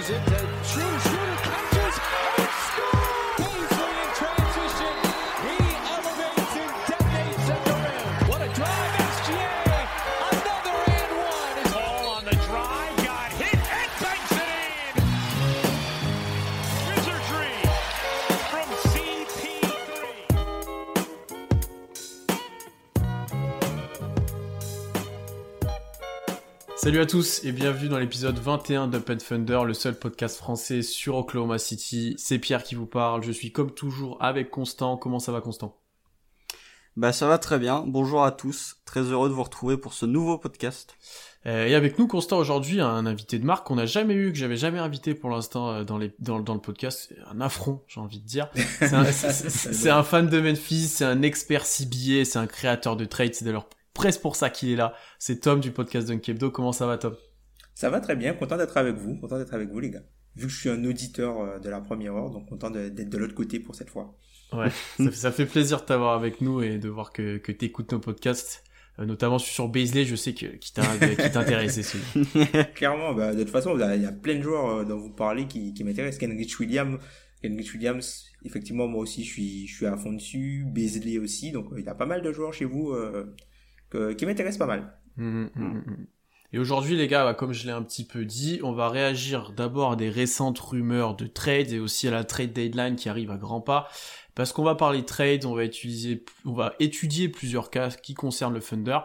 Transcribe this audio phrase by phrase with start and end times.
[0.00, 0.38] Crushes it to
[0.72, 1.19] Truesdale.
[26.90, 30.82] Salut à tous et bienvenue dans l'épisode 21 d'Up and Thunder, le seul podcast français
[30.82, 32.16] sur Oklahoma City.
[32.18, 34.96] C'est Pierre qui vous parle, je suis comme toujours avec Constant.
[34.96, 35.76] Comment ça va Constant?
[36.96, 40.04] Bah ça va très bien, bonjour à tous, très heureux de vous retrouver pour ce
[40.04, 40.96] nouveau podcast.
[41.46, 44.38] Euh, Et avec nous Constant aujourd'hui un invité de marque qu'on n'a jamais eu, que
[44.38, 47.06] j'avais jamais invité pour l'instant euh, dans, les, dans, dans le podcast.
[47.08, 48.50] C'est Un affront j'ai envie de dire.
[48.80, 52.48] C'est un, c'est- c'est- c'est un fan de Memphis, c'est un expert CBA, c'est un
[52.48, 54.94] créateur de trades, c'est d'ailleurs presque pour ça qu'il est là.
[55.18, 56.50] C'est Tom du podcast Dunkebdo.
[56.50, 57.14] Comment ça va Tom?
[57.74, 60.02] Ça va très bien, content d'être avec vous, content d'être avec vous les gars.
[60.36, 63.18] Vu que je suis un auditeur euh, de la première heure, donc content d'être de
[63.18, 64.16] l'autre côté pour cette fois.
[64.52, 67.52] Ouais, ça, fait- ça fait plaisir de t'avoir avec nous et de voir que, que
[67.52, 68.64] t'écoutes nos podcasts,
[68.98, 72.26] euh, notamment sur Baisley, je sais que qui t'intéressait celui.
[72.74, 75.46] Clairement, bah, de toute façon, il y a- plein de joueurs euh, dont vous parlez
[75.46, 76.18] qui, qui m'intéressent.
[76.20, 76.98] Kenrich Williams,
[77.42, 80.64] Kenrich Williams, effectivement, moi aussi, je suis, je suis à fond dessus.
[80.68, 83.34] Beasley aussi, donc il y a pas mal de joueurs chez vous euh,
[83.90, 84.96] que- qui m'intéressent pas mal.
[85.16, 86.06] Mhm, mhm, mhm.
[86.52, 89.52] Et aujourd'hui, les gars, bah, comme je l'ai un petit peu dit, on va réagir
[89.52, 93.30] d'abord à des récentes rumeurs de trades et aussi à la trade deadline qui arrive
[93.30, 93.88] à grands pas.
[94.34, 98.54] Parce qu'on va parler trade, on va utiliser, on va étudier plusieurs cas qui concernent
[98.54, 98.98] le Thunder.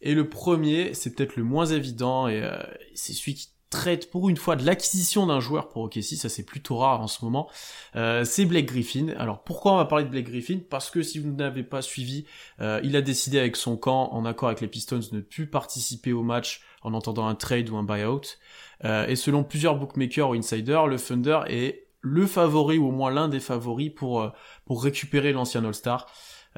[0.00, 2.56] Et le premier, c'est peut-être le moins évident et euh,
[2.94, 6.42] c'est celui qui traite pour une fois de l'acquisition d'un joueur pour OKC, ça c'est
[6.42, 7.48] plutôt rare en ce moment.
[7.96, 9.08] Euh, c'est Blake Griffin.
[9.18, 10.60] Alors pourquoi on va parler de Blake Griffin?
[10.70, 12.24] Parce que si vous n'avez pas suivi,
[12.60, 15.46] euh, il a décidé avec son camp, en accord avec les Pistons, de ne plus
[15.46, 18.38] participer au match en entendant un trade ou un buyout.
[18.84, 23.10] Euh, et selon plusieurs bookmakers ou insiders, le Thunder est le favori ou au moins
[23.10, 24.30] l'un des favoris pour
[24.64, 26.06] pour récupérer l'ancien All-Star.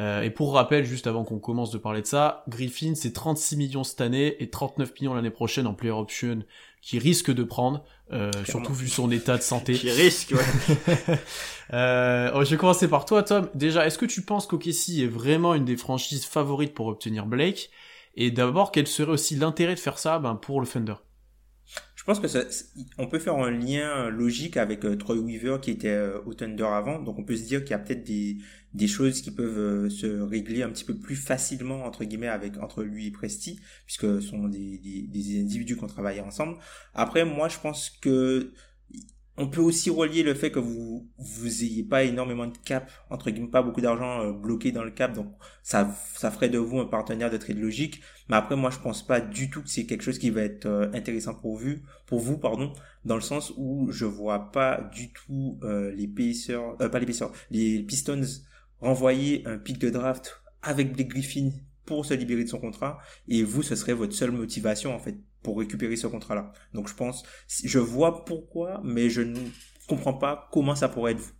[0.00, 3.56] Euh, et pour rappel, juste avant qu'on commence de parler de ça, Griffin c'est 36
[3.56, 6.42] millions cette année et 39 millions l'année prochaine en player option
[6.80, 9.74] qui risque de prendre, euh, surtout vu son état de santé.
[9.74, 11.18] Qui risque, ouais.
[11.72, 13.48] Euh, oh, je vais commencer par toi, Tom.
[13.54, 17.70] Déjà, est-ce que tu penses qu'OKC est vraiment une des franchises favorites pour obtenir Blake?
[18.16, 20.94] Et d'abord, quel serait aussi l'intérêt de faire ça ben, pour le Thunder?
[21.94, 22.40] Je pense que ça,
[22.98, 26.64] on peut faire un lien logique avec euh, Troy Weaver qui était euh, au Thunder
[26.64, 28.38] avant, donc on peut se dire qu'il y a peut-être des,
[28.75, 32.58] des choses qui peuvent euh, se régler un petit peu plus facilement entre guillemets avec
[32.58, 36.56] entre lui et Presti, puisque ce sont des, des, des individus qui ont travaillé ensemble.
[36.94, 38.53] Après, moi, je pense que
[39.36, 43.30] on peut aussi relier le fait que vous vous ayez pas énormément de cap entre
[43.30, 45.32] guillemets pas beaucoup d'argent euh, bloqué dans le cap donc
[45.62, 49.06] ça ça ferait de vous un partenaire de trade logique mais après moi je pense
[49.06, 51.76] pas du tout que c'est quelque chose qui va être euh, intéressant pour vous
[52.06, 52.72] pour vous pardon
[53.04, 56.10] dans le sens où je vois pas du tout euh, les
[56.50, 57.06] euh, pas les
[57.50, 58.20] les Pistons
[58.80, 61.50] renvoyer un pic de draft avec Blake Griffin
[61.86, 62.98] pour se libérer de son contrat.
[63.28, 66.86] Et vous ce serait votre seule motivation en fait pour récupérer ce contrat là donc
[66.86, 69.38] je pense je vois pourquoi mais je ne
[69.88, 71.32] comprends pas comment ça pourrait être vous.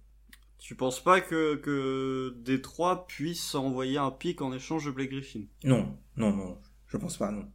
[0.59, 5.43] Tu penses pas que, que Détroit puisse envoyer un pic en échange de Blake Griffin?
[5.65, 7.47] Non non non je pense pas non.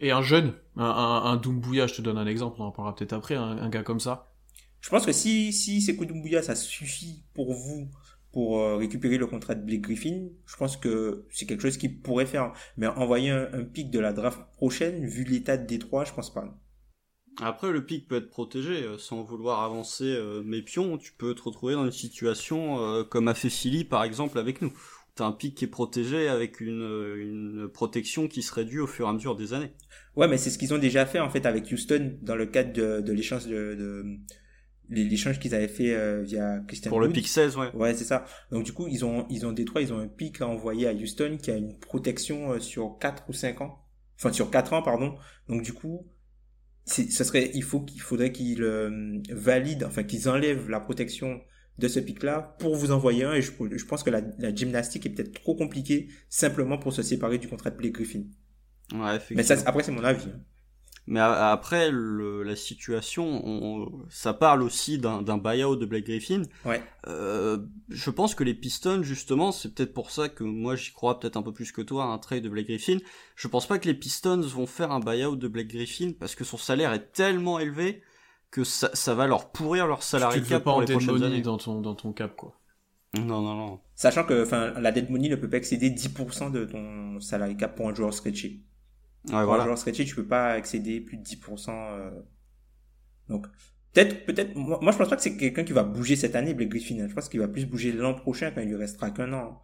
[0.00, 2.94] Et un jeune, un, un, un Doumbouya, je te donne un exemple, on en parlera
[2.94, 4.32] peut-être après, un, un gars comme ça.
[4.80, 7.88] Je pense que si, si c'est Doumbouya, ça suffit pour vous
[8.34, 11.88] pour euh, récupérer le contrat de Blake Griffin, je pense que c'est quelque chose qui
[11.88, 12.52] pourrait faire.
[12.76, 16.34] Mais envoyer un, un pic de la draft prochaine, vu l'état de Détroit, je pense
[16.34, 16.44] pas.
[17.40, 21.34] Après, le pic peut être protégé, euh, sans vouloir avancer euh, mes pions, tu peux
[21.34, 24.72] te retrouver dans une situation euh, comme a fait Philly par exemple avec nous.
[25.14, 28.88] T'as un pic qui est protégé avec une, euh, une protection qui se réduit au
[28.88, 29.72] fur et à mesure des années.
[30.16, 32.72] Ouais, mais c'est ce qu'ils ont déjà fait en fait avec Houston dans le cadre
[32.72, 34.04] de, de l'échange de, de
[34.90, 37.14] l'échange qu'ils avaient fait euh, via Christian Pour le Wood.
[37.14, 37.70] pic 16, ouais.
[37.74, 38.24] Ouais, c'est ça.
[38.50, 40.92] Donc du coup, ils ont ils ont Détroit, ils ont un pic à envoyer à
[40.92, 43.78] Houston qui a une protection euh, sur 4 ou 5 ans.
[44.18, 45.16] Enfin sur 4 ans pardon.
[45.48, 46.06] Donc du coup,
[46.84, 51.40] c'est ce serait il faut qu'il faudrait qu'ils euh, valident enfin qu'ils enlèvent la protection
[51.78, 54.54] de ce pic là pour vous envoyer un et je, je pense que la, la
[54.54, 58.24] gymnastique est peut-être trop compliquée simplement pour se séparer du contrat de Blake Griffin.
[58.92, 59.36] Ouais, effectivement.
[59.38, 60.28] Mais ça après c'est mon avis.
[60.28, 60.40] hein.
[61.06, 66.06] Mais a- après, le, la situation, on- ça parle aussi d'un d'un buyout de Blake
[66.06, 66.42] Griffin.
[66.64, 66.82] Ouais.
[67.06, 67.58] Euh,
[67.90, 71.36] je pense que les Pistons, justement, c'est peut-être pour ça que moi j'y crois peut-être
[71.36, 72.98] un peu plus que toi, un trade de Blake Griffin.
[73.36, 76.44] Je pense pas que les Pistons vont faire un buyout de Blake Griffin parce que
[76.44, 78.02] son salaire est tellement élevé
[78.50, 81.40] que ça, ça va leur pourrir leur salarié cap pas pour les prochaines money années.
[81.42, 82.58] dans ton, dans ton cap, quoi.
[83.18, 83.80] Non, non, non.
[83.94, 87.76] Sachant que enfin la dead money ne peut pas excéder 10% de ton salary cap
[87.76, 88.60] pour un joueur scratché.
[89.28, 89.64] Ouais, un voilà.
[89.64, 91.88] joueur tu peux pas excéder plus de 10%.
[91.92, 92.10] euh.
[93.28, 93.46] Donc,
[93.92, 96.52] Peut-être, peut-être, moi, moi, je pense pas que c'est quelqu'un qui va bouger cette année,
[96.52, 97.06] Blake Griffin.
[97.08, 99.62] Je pense qu'il va plus bouger l'an prochain quand il lui restera qu'un an.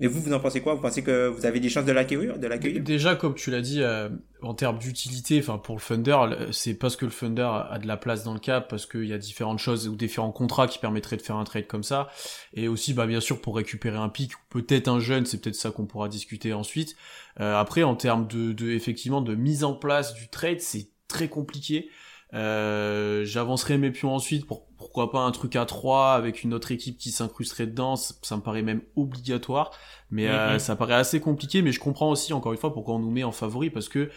[0.00, 0.74] Mais vous, vous en pensez quoi?
[0.74, 2.82] Vous pensez que vous avez des chances de l'accueillir, de l'accueillir?
[2.82, 4.08] Déjà, comme tu l'as dit, euh,
[4.42, 7.86] en termes d'utilité, enfin pour le Thunder, le- c'est parce que le Thunder a de
[7.86, 10.80] la place dans le cap, parce qu'il y a différentes choses ou différents contrats qui
[10.80, 12.08] permettraient de faire un trade comme ça,
[12.54, 15.54] et aussi, bah bien sûr, pour récupérer un pic ou peut-être un jeune, c'est peut-être
[15.54, 16.96] ça qu'on pourra discuter ensuite.
[17.38, 21.28] Euh, après, en termes de, de effectivement de mise en place du trade, c'est très
[21.28, 21.88] compliqué.
[22.34, 26.70] Euh, J'avancerai mes pions ensuite pour pourquoi pas un truc à 3 avec une autre
[26.72, 29.70] équipe qui s'incrusterait dedans, ça, me paraît même obligatoire,
[30.10, 30.58] mais euh, Mhm.
[30.58, 33.24] ça paraît assez compliqué, mais je comprends aussi encore une fois pourquoi on nous met
[33.24, 34.10] en favori parce que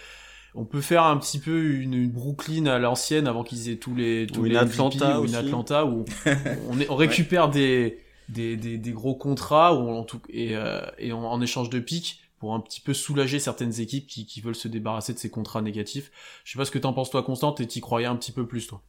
[0.56, 3.96] on peut faire un petit peu une, une Brooklyn à l'ancienne avant qu'ils aient tous
[3.96, 5.36] les tous Ou une les MVP, Atlanta ou une aussi.
[5.36, 6.06] Atlanta où
[6.69, 8.00] on, est- on récupère des,
[8.30, 11.80] des, des des gros contrats ou en tout et euh, et en, en échange de
[11.80, 15.30] pics pour un petit peu soulager certaines équipes qui, qui veulent se débarrasser de ces
[15.30, 16.12] contrats négatifs.
[16.44, 18.48] Je sais pas ce que t'en penses toi Constant et t'y croyais un petit peu
[18.48, 18.81] plus toi?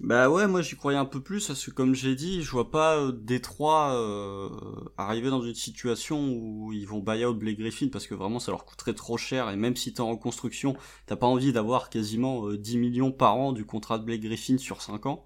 [0.00, 2.70] Bah ouais, moi j'y croyais un peu plus parce que comme j'ai dit, je vois
[2.70, 4.48] pas euh, Détroit euh,
[4.96, 8.50] arriver dans une situation où ils vont buy out Blake Griffin parce que vraiment ça
[8.50, 12.46] leur coûterait trop cher et même si t'es en reconstruction, t'as pas envie d'avoir quasiment
[12.48, 15.22] euh, 10 millions par an du contrat de Blake Griffin sur 5 ans.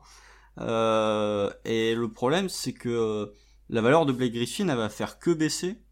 [0.58, 3.26] Euh, et le problème c'est que euh,
[3.68, 5.83] la valeur de Blake Griffin elle va faire que baisser.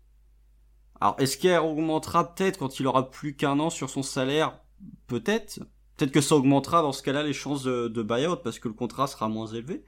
[1.03, 4.61] Alors est-ce qu'elle augmentera peut-être quand il aura plus qu'un an sur son salaire
[5.09, 5.59] Peut-être.
[5.97, 8.75] Peut-être que ça augmentera dans ce cas-là les chances de, de buyout parce que le
[8.75, 9.83] contrat sera moins élevé.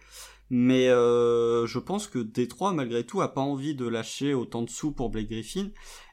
[0.51, 4.71] Mais euh, je pense que Détroit, malgré tout, a pas envie de lâcher autant de
[4.71, 5.69] sous pour Blake Griffin.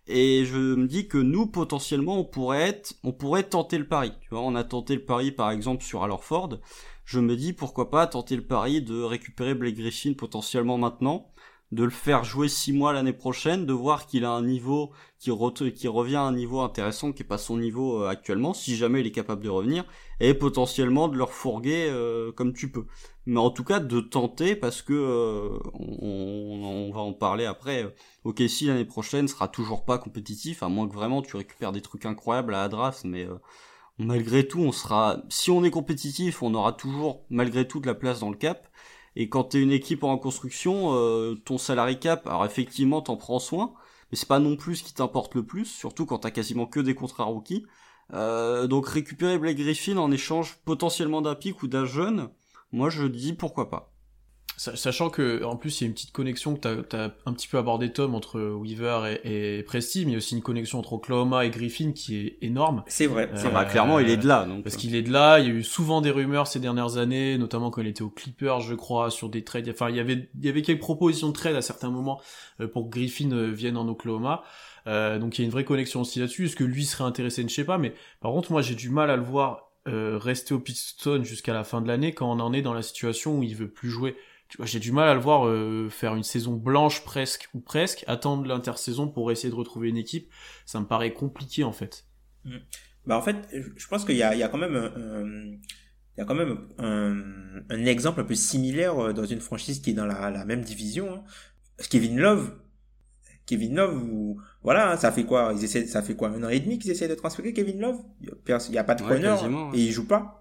[0.05, 4.11] Et je me dis que nous, potentiellement, on pourrait être, on pourrait tenter le pari.
[4.21, 6.59] Tu vois, on a tenté le pari, par exemple, sur Alor Ford.
[7.05, 11.31] Je me dis, pourquoi pas tenter le pari de récupérer Blake Griffin potentiellement maintenant,
[11.71, 15.29] de le faire jouer six mois l'année prochaine, de voir qu'il a un niveau qui,
[15.29, 18.75] re- qui revient à un niveau intéressant qui est pas son niveau euh, actuellement, si
[18.75, 19.85] jamais il est capable de revenir,
[20.19, 22.87] et potentiellement de le refourguer euh, comme tu peux.
[23.25, 27.95] Mais en tout cas de tenter parce que euh, on, va en parler après.
[28.25, 31.81] Ok, si l'année prochaine sera toujours pas compétitif, à moins que vraiment tu récupères des
[31.81, 33.35] trucs incroyables à la draft, mais euh,
[33.97, 35.21] malgré tout, on sera.
[35.29, 38.67] Si on est compétitif, on aura toujours malgré tout de la place dans le cap.
[39.15, 43.39] Et quand t'es une équipe en construction, euh, ton salary cap, alors effectivement t'en prends
[43.39, 43.73] soin,
[44.11, 46.79] mais c'est pas non plus ce qui t'importe le plus, surtout quand t'as quasiment que
[46.79, 47.65] des contrats rookies.
[48.13, 52.29] Euh, donc récupérer Blake Griffin en échange potentiellement d'un pic ou d'un jeune,
[52.71, 53.90] moi je dis pourquoi pas.
[54.61, 57.33] Sa- Sachant que en plus il y a une petite connexion que tu as, un
[57.33, 60.43] petit peu abordé Tom entre Weaver et, et Presti, mais il y a aussi une
[60.43, 62.83] connexion entre Oklahoma et Griffin qui est énorme.
[62.85, 63.63] C'est vrai, c'est Euh, vrai.
[63.63, 64.63] Bah, clairement il est de là, donc.
[64.63, 67.39] Parce qu'il est de là, il y a eu souvent des rumeurs ces dernières années,
[67.39, 69.67] notamment quand il était aux Clippers, je crois, sur des trades.
[69.69, 72.21] Enfin, il y avait, il y avait quelques propositions de trade à certains moments
[72.59, 74.43] euh, pour que Griffin euh, vienne en Oklahoma.
[74.85, 76.45] Euh, donc il y a une vraie connexion aussi là-dessus.
[76.45, 77.79] Est-ce que lui serait intéressé, je sais pas.
[77.79, 81.53] Mais par contre, moi j'ai du mal à le voir euh, rester au Piston jusqu'à
[81.53, 83.89] la fin de l'année quand on en est dans la situation où il veut plus
[83.89, 84.15] jouer.
[84.51, 87.61] Tu vois, j'ai du mal à le voir euh, faire une saison blanche presque ou
[87.61, 90.29] presque, attendre l'intersaison pour essayer de retrouver une équipe.
[90.65, 92.05] Ça me paraît compliqué en fait.
[93.05, 93.37] Bah en fait,
[93.77, 95.57] je pense qu'il y a, il y a quand même un, un-
[96.17, 99.81] il y a quand même un, un exemple un peu similaire euh, dans une franchise
[99.81, 101.13] qui est dans la, la même division.
[101.15, 101.23] hein.
[101.89, 102.53] Kevin Love,
[103.45, 105.53] Kevin Love, ou voilà, hein, ça fait quoi?
[105.57, 108.01] Ils essaient, ça fait quoi un an et demi qu'ils essaient de transférer Kevin Love?
[108.21, 109.77] Il y a pas de Ouais, preneur quasiment, ouais.
[109.77, 110.40] et il joue pas.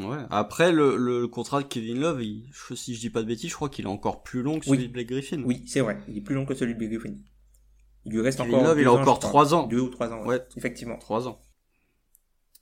[0.00, 0.18] Ouais.
[0.30, 3.54] Après le, contrat de Kevin Love, il, je, si je dis pas de bêtises, je
[3.54, 4.88] crois qu'il est encore plus long que celui Oui.
[4.88, 5.42] de Blake Griffin.
[5.44, 5.98] Oui, c'est vrai.
[6.08, 7.16] Il est plus long que celui de Blake Griffin.
[8.04, 8.66] Il lui reste Kevin encore.
[8.68, 9.30] Love, il a encore je crois.
[9.30, 9.66] trois ans.
[9.66, 10.20] Deux ou trois ans.
[10.22, 10.36] Ouais.
[10.36, 10.46] Ouais.
[10.56, 10.98] Effectivement.
[10.98, 11.42] Trois ans.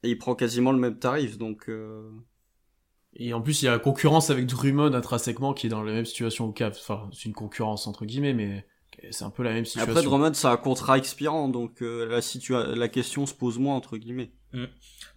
[0.03, 1.69] Et il prend quasiment le même tarif, donc.
[1.69, 2.11] Euh...
[3.15, 5.93] Et en plus, il y a la concurrence avec Drummond intrinsèquement qui est dans la
[5.93, 6.77] même situation au Cap.
[6.79, 8.67] Enfin, c'est une concurrence entre guillemets, mais
[9.11, 9.91] c'est un peu la même situation.
[9.91, 13.75] Après Drummond, c'est un contrat expirant, donc euh, la situa la question se pose moins
[13.75, 14.33] entre guillemets.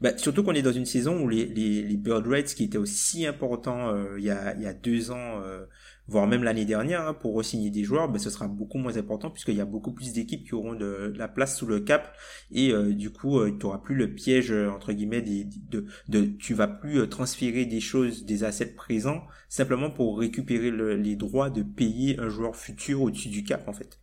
[0.01, 2.77] Bah, surtout qu'on est dans une saison où les, les, les Bird Rates qui étaient
[2.77, 5.65] aussi importants euh, il, y a, il y a deux ans, euh,
[6.07, 9.29] voire même l'année dernière, hein, pour re-signer des joueurs, bah, ce sera beaucoup moins important
[9.29, 12.15] puisqu'il y a beaucoup plus d'équipes qui auront de, de la place sous le cap
[12.51, 16.25] et euh, du coup tu n'auras plus le piège euh, entre guillemets des, de, de
[16.25, 21.15] tu vas plus euh, transférer des choses, des assets présents simplement pour récupérer le, les
[21.15, 23.99] droits de payer un joueur futur au-dessus du cap en fait.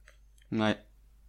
[0.52, 0.85] Ouais.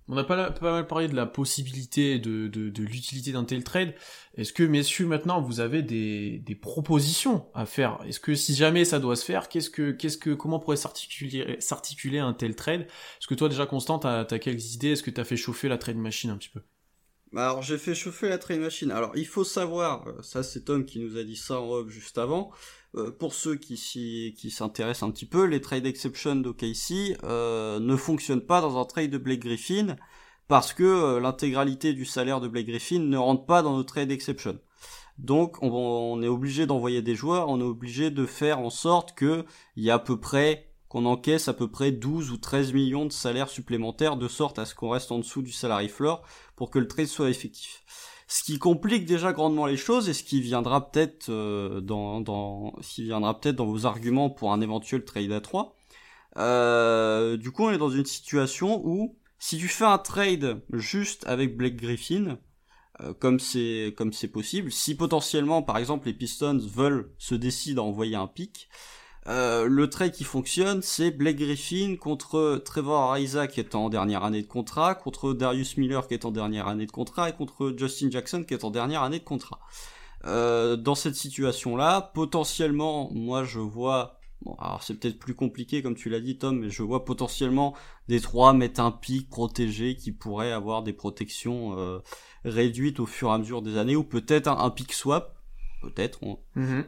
[0.09, 3.63] On a pas, pas mal parlé de la possibilité de, de, de l'utilité d'un tel
[3.63, 3.93] trade.
[4.35, 7.99] Est-ce que, messieurs, maintenant, vous avez des, des propositions à faire?
[8.07, 11.57] Est-ce que si jamais ça doit se faire, qu'est-ce que, qu'est-ce que, comment pourrait s'articuler,
[11.59, 12.81] s'articuler un tel trade?
[12.81, 14.91] Est-ce que toi, déjà, Constant, t'as, t'as quelques idées?
[14.91, 16.61] Est-ce que t'as fait chauffer la trade machine un petit peu?
[17.33, 18.91] Bah, Alors j'ai fait chauffer la trade machine.
[18.91, 21.89] Alors il faut savoir, euh, ça c'est Tom qui nous a dit ça en off
[21.89, 22.51] juste avant.
[22.95, 23.77] Euh, pour ceux qui
[24.49, 29.11] s'intéressent un petit peu, les trade exceptions d'OKC euh, ne fonctionnent pas dans un trade
[29.11, 29.97] de Blake Griffin
[30.47, 34.11] parce que euh, l'intégralité du salaire de Blake Griffin ne rentre pas dans nos trade
[34.11, 34.59] exception.
[35.17, 39.45] Donc on, est obligé d'envoyer des joueurs, on est obligé de faire en sorte que
[39.75, 43.05] il y a à peu près qu'on encaisse à peu près 12 ou 13 millions
[43.05, 46.21] de salaires supplémentaires de sorte à ce qu'on reste en dessous du salary floor
[46.55, 47.83] pour que le trade soit effectif.
[48.27, 52.73] Ce qui complique déjà grandement les choses et ce qui viendra peut-être euh, dans, dans
[52.81, 55.75] ce qui viendra peut-être dans vos arguments pour un éventuel trade à 3.
[56.37, 61.25] Euh, du coup, on est dans une situation où si tu fais un trade juste
[61.25, 62.37] avec Blake Griffin,
[63.01, 67.79] euh, comme c'est comme c'est possible, si potentiellement par exemple les Pistons veulent se décider
[67.79, 68.69] à envoyer un pic,
[69.27, 74.23] euh, le trade qui fonctionne, c'est Blake Griffin contre Trevor Ariza qui est en dernière
[74.23, 77.73] année de contrat, contre Darius Miller qui est en dernière année de contrat et contre
[77.77, 79.59] Justin Jackson qui est en dernière année de contrat.
[80.25, 85.95] Euh, dans cette situation-là, potentiellement, moi je vois, bon, alors c'est peut-être plus compliqué comme
[85.95, 87.75] tu l'as dit Tom, mais je vois potentiellement
[88.07, 91.99] des trois mettre un pic protégé qui pourrait avoir des protections euh,
[92.45, 95.35] réduites au fur et à mesure des années, ou peut-être un, un pick swap,
[95.81, 96.19] peut-être,
[96.55, 96.85] Mhm.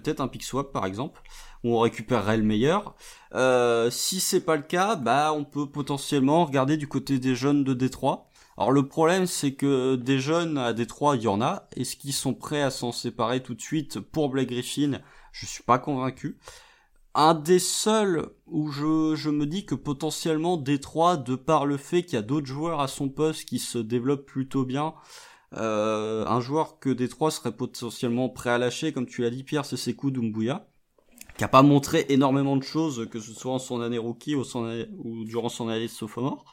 [0.00, 1.22] Peut-être un pick swap par exemple,
[1.64, 2.94] où on récupérerait le meilleur.
[3.34, 7.64] Euh, si c'est pas le cas, bah on peut potentiellement regarder du côté des jeunes
[7.64, 8.30] de Détroit.
[8.58, 11.68] Alors le problème c'est que des jeunes à Détroit, il y en a.
[11.76, 15.00] Est-ce qu'ils sont prêts à s'en séparer tout de suite pour Blake Griffin?
[15.32, 16.38] Je suis pas convaincu.
[17.14, 22.02] Un des seuls où je, je me dis que potentiellement Détroit, de par le fait
[22.02, 24.92] qu'il y a d'autres joueurs à son poste qui se développent plutôt bien,
[25.56, 29.64] euh, un joueur que Détroit serait potentiellement prêt à lâcher, comme tu l'as dit Pierre,
[29.64, 30.66] c'est Sekou Doumbouya,
[31.38, 34.44] qui a pas montré énormément de choses, que ce soit en son année rookie ou,
[34.44, 36.44] son année- ou durant son année sophomore.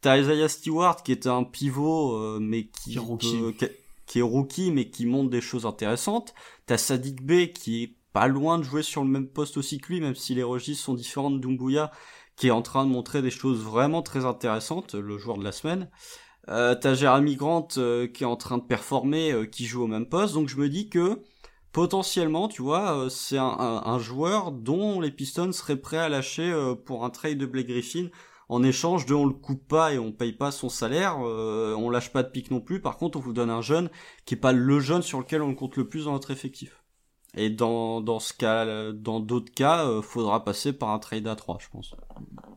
[0.00, 3.38] T'as Isaiah Stewart qui est un pivot, euh, mais qui, Qui est rookie.
[3.38, 3.66] peut- qui-
[4.06, 6.34] qui est rookie, mais qui montre des choses intéressantes.
[6.66, 9.92] T'as Sadik B qui est pas loin de jouer sur le même poste aussi que
[9.92, 11.90] lui, même si les registres sont différents de Doumbouya,
[12.36, 15.52] qui est en train de montrer des choses vraiment très intéressantes, le joueur de la
[15.52, 15.90] semaine.
[16.48, 19.86] Euh, t'as Jeremy Grant euh, qui est en train de performer, euh, qui joue au
[19.86, 21.22] même poste, donc je me dis que
[21.72, 26.08] potentiellement, tu vois, euh, c'est un, un- un joueur dont les Pistons seraient prêts à
[26.08, 28.08] lâcher euh, pour un trade de Blake Griffin
[28.48, 31.90] en échange de on le coupe pas et on paye pas son salaire, euh, on
[31.90, 32.80] lâche pas de pique non plus.
[32.80, 33.90] Par contre, on vous donne un jeune
[34.24, 36.82] qui est pas le jeune sur lequel on compte le plus dans notre effectif.
[37.36, 41.36] Et dans dans ce cas, dans d'autres cas, euh, faudra passer par un trade à
[41.36, 41.94] 3, je pense.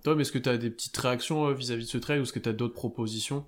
[0.03, 2.39] Tom, est-ce que tu as des petites réactions vis-à-vis de ce trade ou est-ce que
[2.39, 3.45] tu as d'autres propositions?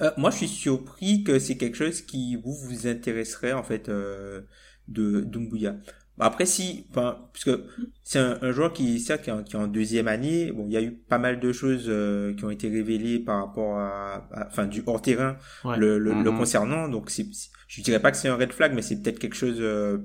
[0.00, 3.88] Euh, moi, je suis surpris que c'est quelque chose qui vous vous intéresserait en fait
[3.88, 4.40] euh,
[4.88, 5.76] de Dumbuya.
[6.18, 7.64] Bah, Après, si, enfin, parce que
[8.02, 10.52] c'est un, un joueur qui, certes, qui est, en, qui est en deuxième année.
[10.52, 13.44] Bon, il y a eu pas mal de choses euh, qui ont été révélées par
[13.46, 15.76] rapport à, à- enfin, du hors terrain Ouais.
[15.78, 16.38] le, le, le Mhm.
[16.38, 16.88] concernant.
[16.88, 19.36] Donc, c'est, c'est- je dirais pas que c'est un red flag, mais c'est peut-être quelque
[19.36, 19.98] chose euh,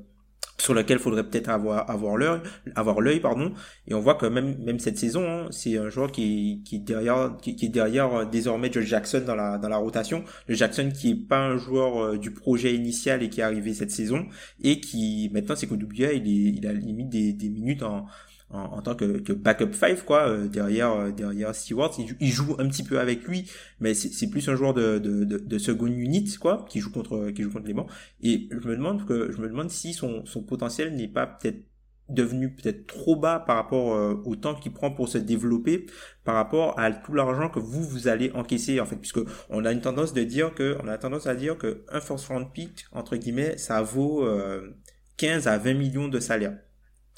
[0.59, 2.39] sur lequel faudrait peut-être avoir avoir l'œil,
[2.75, 3.53] avoir l'œil, pardon.
[3.87, 6.79] Et on voit que même même cette saison, hein, c'est un joueur qui qui est
[6.79, 10.23] derrière qui, est derrière euh, désormais Josh Jackson dans la dans la rotation.
[10.47, 13.73] Le Jackson qui est pas un joueur euh, du projet initial et qui est arrivé
[13.73, 14.25] cette saison
[14.63, 18.07] et qui maintenant c'est qu'Odubia il est il a limite des des minutes en
[18.49, 21.91] en, en tant que, que backup five quoi euh, derrière euh, derrière Stewart.
[21.99, 23.49] Il, joue- il joue un petit peu avec lui
[23.79, 27.29] mais c'est plus un joueur de, de, de, de second unit quoi qui joue contre
[27.31, 27.89] qui joue contre les bancs
[28.21, 31.63] et je me demande que je me demande si son, son potentiel n'est pas peut-être
[32.09, 35.87] devenu peut-être trop bas par rapport euh, au temps qu'il prend pour se développer
[36.23, 38.95] par rapport à tout l'argent que vous vous allez encaisser en fait.
[38.95, 41.99] Puisque on a une tendance de dire que on a tendance à dire que un
[41.99, 44.69] first round pick entre guillemets ça vaut euh,
[45.17, 46.57] 15 à 20 millions de salaire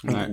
[0.04, 0.30] Ouais.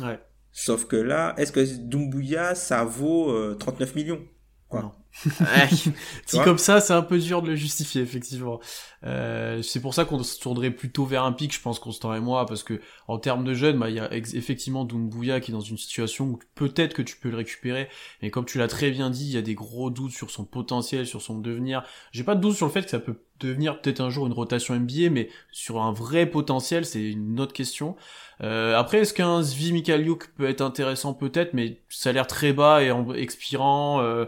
[0.00, 0.18] Ouais.
[0.52, 4.20] sauf que là est-ce que Dumbuya ça vaut euh, 39 millions
[4.68, 4.94] Quoi?
[6.32, 8.60] Vois comme ça, c'est un peu dur de le justifier, effectivement.
[9.04, 12.20] Euh, c'est pour ça qu'on se tournerait plutôt vers un pic, je pense, Constant et
[12.20, 15.54] moi, parce que en termes de jeunes, bah, il y a effectivement Doumbouya qui est
[15.54, 17.88] dans une situation où peut-être que tu peux le récupérer,
[18.22, 20.44] mais comme tu l'as très bien dit, il y a des gros doutes sur son
[20.44, 21.82] potentiel, sur son devenir.
[22.12, 24.32] J'ai pas de doute sur le fait que ça peut devenir peut-être un jour une
[24.32, 27.96] rotation NBA, mais sur un vrai potentiel, c'est une autre question.
[28.42, 32.52] Euh, après, est-ce qu'un Zvi Mikhailiuk peut être intéressant peut-être, mais ça a l'air très
[32.52, 34.00] bas et en expirant.
[34.00, 34.26] Euh,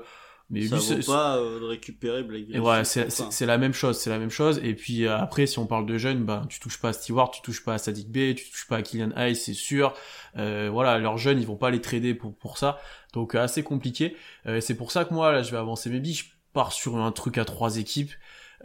[0.55, 2.85] mais ça vaut pas euh, de récupérer Blake Griffin.
[2.85, 4.61] c'est la même chose, c'est la même chose.
[4.63, 7.31] Et puis euh, après, si on parle de jeunes, ben tu touches pas à Stewart,
[7.31, 9.95] tu touches pas à Sadik B, tu touches pas à Kylian Hayes, c'est sûr.
[10.37, 12.79] Euh, voilà, leurs jeunes, ils vont pas les trader pour pour ça,
[13.13, 14.17] donc euh, assez compliqué.
[14.47, 16.15] Euh, c'est pour ça que moi, là, je vais avancer mes billes.
[16.15, 18.13] Je pars sur un truc à trois équipes.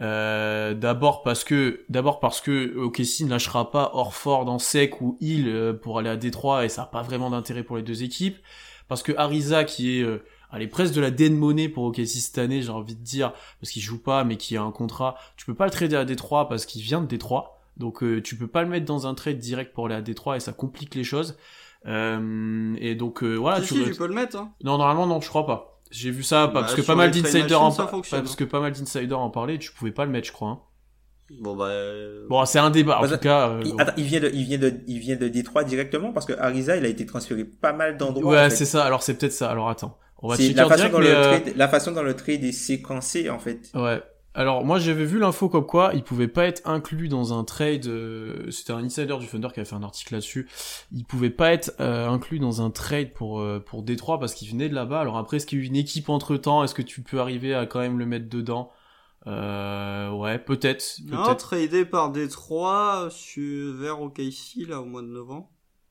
[0.00, 5.18] Euh, d'abord parce que d'abord parce que OKC ne lâchera pas Orford en sec ou
[5.20, 8.38] Hill pour aller à Détroit et ça a pas vraiment d'intérêt pour les deux équipes
[8.90, 12.38] parce que Ariza qui est euh, allez presque de la dead money pour OKC cette
[12.38, 15.46] année j'ai envie de dire parce qu'il joue pas mais qui a un contrat tu
[15.46, 18.46] peux pas le trader à Détroit parce qu'il vient de Détroit donc euh, tu peux
[18.48, 21.04] pas le mettre dans un trade direct pour aller à Détroit et ça complique les
[21.04, 21.36] choses
[21.86, 24.36] euh, et donc euh, voilà Si, tu si, tu peux le mettre.
[24.36, 24.52] Hein.
[24.64, 25.78] non, normalement, non, je crois pas.
[25.90, 28.22] J'ai vu ça, pas- Bah, parce que pas mal d'insiders en, parce hein.
[28.36, 30.48] que pas mal d'insiders en parlaient, tu pouvais pas le mettre, je crois.
[30.50, 30.60] hein.
[31.40, 31.66] Bon bah.
[31.66, 33.48] euh, Bon, c'est un débat, en Bah, tout cas.
[33.48, 33.78] euh, Il, bon.
[33.78, 36.76] attends, il vient de, il vient de, il vient de Détroit directement parce que Ariza,
[36.76, 38.32] il a été transféré pas mal d'endroits.
[38.32, 38.56] ouais, en fait.
[38.56, 38.84] c'est ça.
[38.84, 39.50] Alors, c'est peut-être ça.
[39.50, 39.96] Alors, attends.
[40.22, 42.02] On va C'est checker la façon direct, dont mais, le euh, trade, la façon dont
[42.02, 43.70] le trade est séquencé en fait.
[43.74, 44.02] Ouais.
[44.32, 47.86] Alors moi j'avais vu l'info comme quoi il pouvait pas être inclus dans un trade.
[47.86, 50.48] euh, C'était un insider du Thunder qui avait fait un article là-dessus.
[50.92, 54.48] Il pouvait pas être euh, inclus dans un trade pour euh, pour Détroit parce qu'il
[54.50, 55.00] venait de là-bas.
[55.00, 56.62] Alors après est-ce qu'il y a eu une équipe entre temps?
[56.62, 58.70] Est-ce que tu peux arriver à quand même le mettre dedans?
[59.26, 60.84] Euh, Ouais, peut-être.
[61.06, 65.48] Non, tradé par Détroit sur, vers OKC, là, au mois de novembre.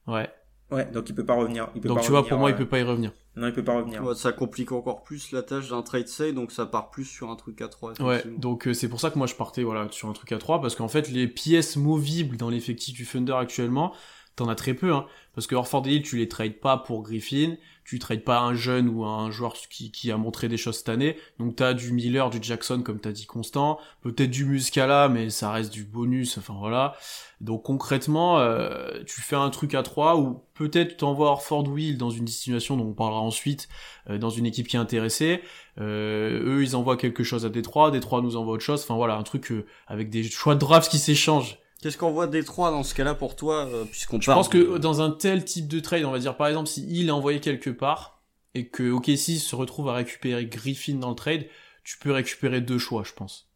[0.08, 0.30] Ouais.
[0.72, 1.70] Ouais, donc il peut pas revenir.
[1.76, 3.12] Il peut Donc pas tu vois revenir, pour moi il euh, peut pas y revenir.
[3.36, 4.04] Non, il peut pas revenir.
[4.04, 7.32] Ouais, ça complique encore plus la tâche d'un trade say, donc ça part plus sur
[7.32, 8.02] un truc à 3.
[8.02, 10.38] Ouais, donc euh, c'est pour ça que moi je partais voilà sur un truc à
[10.38, 13.94] 3 parce qu'en fait les pièces movibles dans l'effectif du Thunder actuellement,
[14.36, 17.56] t'en as très peu hein parce que Orford Hill, tu les trades pas pour Griffin,
[17.84, 20.90] tu trades pas un jeune ou un joueur qui, qui a montré des choses cette
[20.90, 21.18] année.
[21.40, 25.52] Donc t'as du Miller, du Jackson comme t'as dit constant, peut-être du Muscala mais ça
[25.52, 26.96] reste du bonus, enfin voilà.
[27.42, 31.78] Donc concrètement, euh, tu fais un truc à 3 ou peut-être tu t'envoies Orford ou
[31.78, 33.70] Hill dans une situation dont on parlera ensuite
[34.10, 35.42] euh, dans une équipe qui est intéressée.
[35.80, 38.82] Euh, eux, ils envoient quelque chose à Détroit, Détroit nous envoie autre chose.
[38.84, 41.58] Enfin voilà, un truc euh, avec des choix de drafts qui s'échangent.
[41.82, 44.78] Qu'est-ce qu'on voit Détroit dans ce cas-là pour toi, euh, puisqu'on Je parle pense que
[44.78, 47.40] dans un tel type de trade, on va dire par exemple si il est envoyé
[47.40, 48.22] quelque part
[48.54, 51.46] et que OKC se retrouve à récupérer Griffin dans le trade,
[51.86, 53.50] tu peux récupérer deux choix, je pense.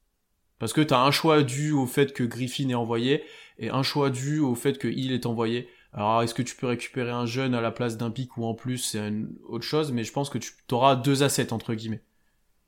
[0.59, 3.23] Parce que t'as un choix dû au fait que Griffin est envoyé
[3.59, 5.67] et un choix dû au fait que il est envoyé.
[5.93, 8.53] Alors est-ce que tu peux récupérer un jeune à la place d'un pic ou en
[8.55, 12.01] plus c'est une autre chose, mais je pense que tu auras deux assets entre guillemets.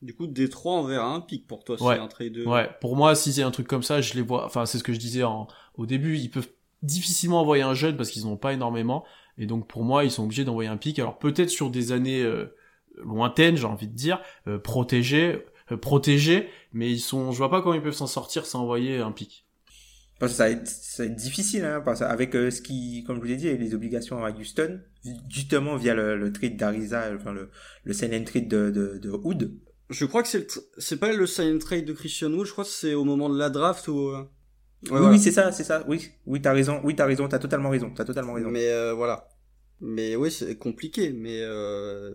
[0.02, 1.96] Du coup, Détroit enverra un pic pour toi, Ouais.
[1.96, 2.46] c'est un trade de...
[2.46, 4.46] Ouais, pour moi, si c'est un truc comme ça, je les vois.
[4.46, 6.18] Enfin, c'est ce que je disais en, au début.
[6.18, 6.50] Ils peuvent
[6.84, 9.04] difficilement envoyer un jeune parce qu'ils n'ont pas énormément.
[9.40, 11.00] Et donc, pour moi, ils sont obligés d'envoyer un pic.
[11.00, 12.54] Alors, peut-être sur des années euh,
[12.98, 17.32] lointaines, j'ai envie de dire, euh, protégés, euh, protégés, mais ils sont.
[17.32, 19.45] Je vois pas comment ils peuvent s'en sortir sans envoyer un pic.
[20.20, 23.04] Parce que ça va être, ça va être difficile, hein, parce qu'avec euh, ce qui,
[23.06, 24.80] comme je vous l'ai dit, avec les obligations à Houston,
[25.30, 27.50] justement via le, le trade d'Ariza, enfin le,
[27.84, 29.54] le sign and trade de, de, de Hood.
[29.90, 32.64] Je crois que c'est c'est pas le sign and trade de Christian Wood, je crois
[32.64, 34.08] que c'est au moment de la draft où...
[34.08, 34.28] euh, ouais,
[34.84, 35.10] oui, voilà.
[35.10, 35.84] oui, c'est ça, c'est ça.
[35.88, 36.80] Oui, oui, t'as raison.
[36.84, 37.28] Oui, t'as raison.
[37.28, 37.92] T'as totalement raison.
[37.94, 38.50] T'as totalement raison.
[38.50, 39.28] Mais euh, voilà.
[39.82, 41.12] Mais oui, c'est compliqué.
[41.12, 42.14] Mais euh...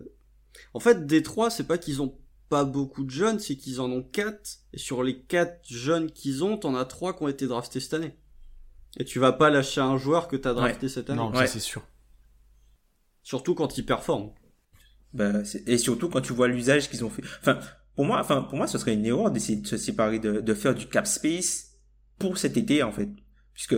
[0.73, 2.17] en fait, Détroit, c'est pas qu'ils ont
[2.51, 4.59] pas beaucoup de jeunes, c'est qu'ils en ont quatre.
[4.73, 7.93] Et sur les quatre jeunes qu'ils ont, t'en as trois qui ont été draftés cette
[7.93, 8.15] année.
[8.97, 11.17] Et tu vas pas lâcher un joueur que t'as drafté cette année.
[11.19, 11.47] Non, Ouais.
[11.47, 11.81] c'est sûr.
[13.23, 14.31] Surtout quand il performe.
[15.13, 17.23] Bah, c'est- et surtout quand tu vois l'usage qu'ils ont fait.
[17.39, 17.59] Enfin,
[17.95, 20.53] pour moi, enfin, pour moi, ce serait une erreur d'essayer de se séparer, de, de
[20.53, 21.71] faire du cap space
[22.19, 23.09] pour cet été, en fait.
[23.53, 23.75] Puisque,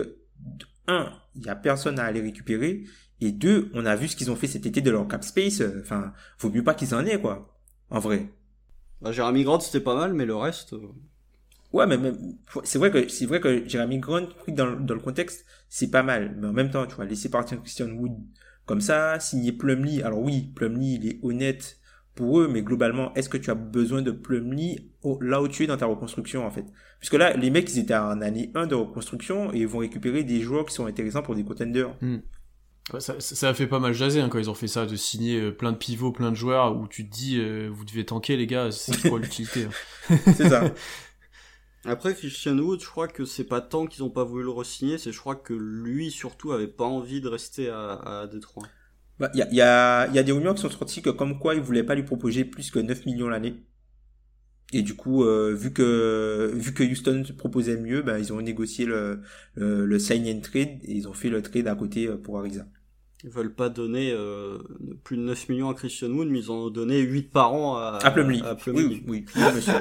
[0.88, 2.83] un, il y a personne à aller récupérer.
[3.21, 5.62] Et deux, on a vu ce qu'ils ont fait cet été de leur cap space.
[5.81, 7.59] Enfin, faut mieux pas qu'ils en aient, quoi.
[7.89, 8.33] En vrai.
[9.04, 10.74] Bah, Jeremy Grant, c'était pas mal, mais le reste...
[10.74, 10.88] euh,
[11.74, 12.18] Ouais, mais même,
[12.63, 15.89] c'est vrai que, c'est vrai que Jeremy Grant, pris dans, le- dans le contexte, c'est
[15.89, 16.36] pas mal.
[16.39, 18.13] Mais en même temps, tu vois, laisser partir Christian Wood
[18.66, 20.04] comme ça, signer Plumlee.
[20.04, 21.80] Alors oui, Plumlee, il est honnête
[22.16, 25.63] pour eux, mais globalement, est-ce que tu as besoin de Plumlee au- là où tu
[25.63, 26.66] es dans ta reconstruction, en fait?
[27.00, 30.24] Puisque là, les mecs, ils étaient en année 1 de reconstruction et ils vont récupérer
[30.24, 31.98] des joueurs qui sont intéressants pour des contenders.
[32.91, 34.96] Ouais, ça, ça a fait pas mal jaser hein, quand ils ont fait ça, de
[34.96, 38.06] signer euh, plein de pivots, plein de joueurs, où tu te dis, euh, vous devez
[38.06, 39.67] tanker les gars, c'est quoi l'utilité
[40.10, 40.17] hein.
[40.36, 40.63] C'est ça.
[41.86, 44.98] Après, Christian Wood, je crois que c'est pas tant qu'ils ont pas voulu le re-signer,
[44.98, 48.67] c'est je crois que lui, surtout, avait pas envie de rester à, à Détroit.
[49.19, 51.39] Bah, il y a, y, a, y a des rumeurs qui sont sorties que comme
[51.39, 53.63] quoi ils voulaient pas lui proposer plus que 9 millions l'année.
[54.71, 58.86] Et du coup, euh, vu que vu que Houston proposait mieux, ben ils ont négocié
[58.86, 59.21] le,
[59.56, 62.39] le, le sign and trade et ils ont fait le trade à côté euh, pour
[62.39, 62.65] Ariza.
[63.23, 64.58] Ils veulent pas donner euh,
[65.04, 67.78] plus de 9 millions à Christian Wood, mais ils en ont donné 8 par an
[67.78, 68.41] à, À Plumlee.
[68.43, 68.86] à Plumlee.
[68.86, 69.73] Oui, oui, oui, monsieur.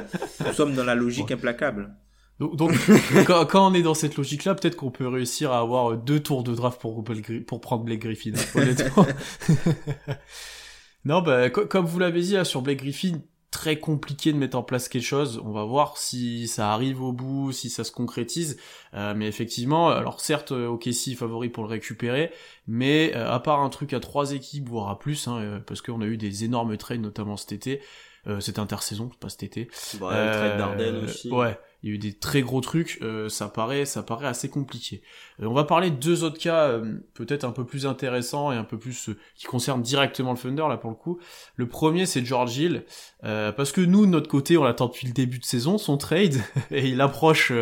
[0.46, 1.94] Nous sommes dans la logique implacable.
[2.38, 2.72] Donc, donc,
[3.26, 6.44] quand, quand on est dans cette logique-là, peut-être qu'on peut réussir à avoir deux tours
[6.44, 7.02] de draft pour,
[7.46, 9.06] pour prendre Blake Griffin, hein, honnêtement.
[11.04, 14.56] non, bah, co- comme vous l'avez dit, là, sur Blake Griffin, très compliqué de mettre
[14.58, 15.40] en place quelque chose.
[15.44, 18.58] On va voir si ça arrive au bout, si ça se concrétise.
[18.94, 22.32] Euh, mais effectivement, alors certes, euh, OKC favori pour le récupérer,
[22.66, 25.80] mais euh, à part un truc à trois équipes, voire à plus, hein, euh, parce
[25.82, 27.80] qu'on a eu des énormes trades, notamment cet été,
[28.26, 29.68] euh, cette intersaison, pas cet été.
[30.00, 31.30] Bah, le trade Euh, d'Arden aussi.
[31.30, 34.48] Ouais, il y a eu des très gros trucs, euh, ça paraît, ça paraît assez
[34.48, 35.02] compliqué.
[35.40, 38.56] Euh, on va parler de deux autres cas, euh, peut-être un peu plus intéressants et
[38.56, 41.18] un peu plus qui concernent directement le Thunder là pour le coup.
[41.56, 42.84] Le premier c'est George Hill,
[43.22, 46.36] parce que nous de notre côté on l'attend depuis le début de saison son trade
[46.70, 47.52] et il approche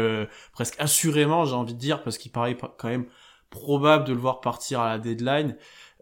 [0.53, 3.07] presque assurément j'ai envie de dire parce qu'il paraît quand même
[3.49, 5.57] probable de le voir partir à la deadline.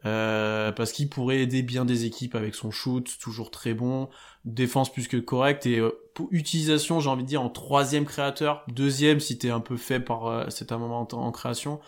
[0.04, 4.09] Euh, parce qu'il pourrait aider bien des équipes avec son shoot, toujours très bon,
[4.44, 5.90] défense plus que correcte et euh,
[6.31, 10.27] utilisation, j'ai envie de dire en troisième créateur, deuxième si t'es un peu fait par
[10.27, 11.81] euh, c'est un moment en, en création.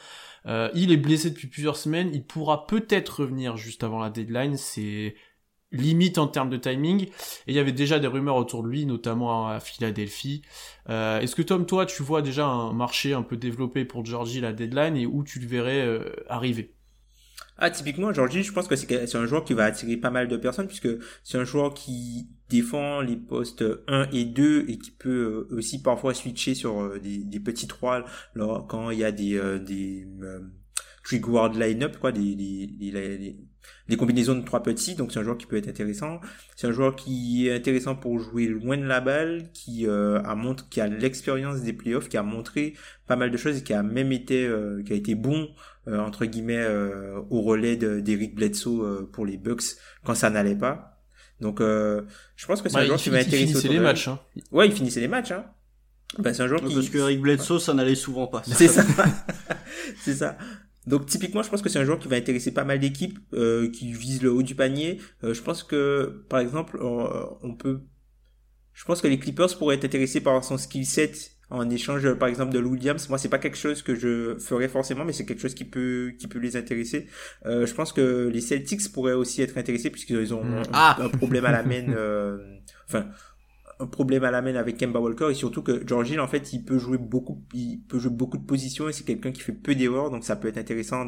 [0.47, 4.57] Euh, il est blessé depuis plusieurs semaines, il pourra peut-être revenir juste avant la deadline,
[4.57, 5.15] c'est
[5.73, 7.03] limite en termes de timing.
[7.05, 7.11] Et
[7.49, 10.43] il y avait déjà des rumeurs autour de lui, notamment à Philadelphie.
[10.89, 14.41] Euh, Est-ce que Tom, toi, tu vois déjà un marché un peu développé pour Georgie
[14.41, 16.75] la deadline et où tu le verrais euh, arriver?
[17.62, 20.37] Ah, typiquement, Georgie, je pense que c'est un joueur qui va attirer pas mal de
[20.38, 20.88] personnes puisque
[21.23, 25.83] c'est un joueur qui défend les postes 1 et 2 et qui peut euh, aussi
[25.83, 30.07] parfois switcher sur euh, des, petits 3 alors, quand il y a des, euh, des
[31.59, 33.37] line-up, quoi, des, des, des,
[33.88, 36.20] des- combinaisons de trois petits, donc c'est un joueur qui peut être intéressant.
[36.57, 40.35] C'est un joueur qui est intéressant pour jouer loin de la balle, qui euh, a
[40.35, 42.75] montré, qui a l'expérience des playoffs, qui a montré
[43.07, 45.49] pas mal de choses et qui a même été, euh, qui a été bon
[45.88, 49.62] euh, entre guillemets euh, au relais de- d'Eric Bledsoe euh, pour les Bucks
[50.05, 50.99] quand ça n'allait pas.
[51.40, 52.03] Donc euh,
[52.37, 53.83] je pense que c'est un joueur il, qui va il intéresser finissait autour les de-
[53.83, 54.09] matchs.
[54.09, 54.20] Hein.
[54.53, 55.33] Ouais, il finissait les matchs.
[55.33, 55.46] Hein.
[56.18, 58.42] Ben, c'est un joueur qui Parce que Eric Bledsoe, ça n'allait souvent pas.
[58.44, 58.85] c'est ça.
[60.03, 60.37] c'est ça.
[60.87, 63.71] Donc typiquement, je pense que c'est un joueur qui va intéresser pas mal d'équipes euh,
[63.71, 64.99] qui visent le haut du panier.
[65.25, 67.81] Euh, je pense que, par exemple, euh, on peut.
[68.73, 72.29] Je pense que les Clippers pourraient être intéressés par son skill set en échange, par
[72.29, 73.09] exemple, de Lou Williams.
[73.09, 76.12] Moi, c'est pas quelque chose que je ferais forcément, mais c'est quelque chose qui peut
[76.19, 77.09] qui peut les intéresser.
[77.45, 80.55] Euh, je pense que les Celtics pourraient aussi être intéressés puisqu'ils ont Mm.
[80.55, 80.97] un, Ah.
[81.01, 81.88] un problème à la main.
[81.90, 82.38] euh,
[82.88, 83.07] enfin
[83.81, 86.53] un problème à la main avec Kemba Walker et surtout que George Hill en fait
[86.53, 89.53] il peut jouer beaucoup il peut jouer beaucoup de positions et c'est quelqu'un qui fait
[89.53, 91.07] peu d'erreurs donc ça peut être intéressant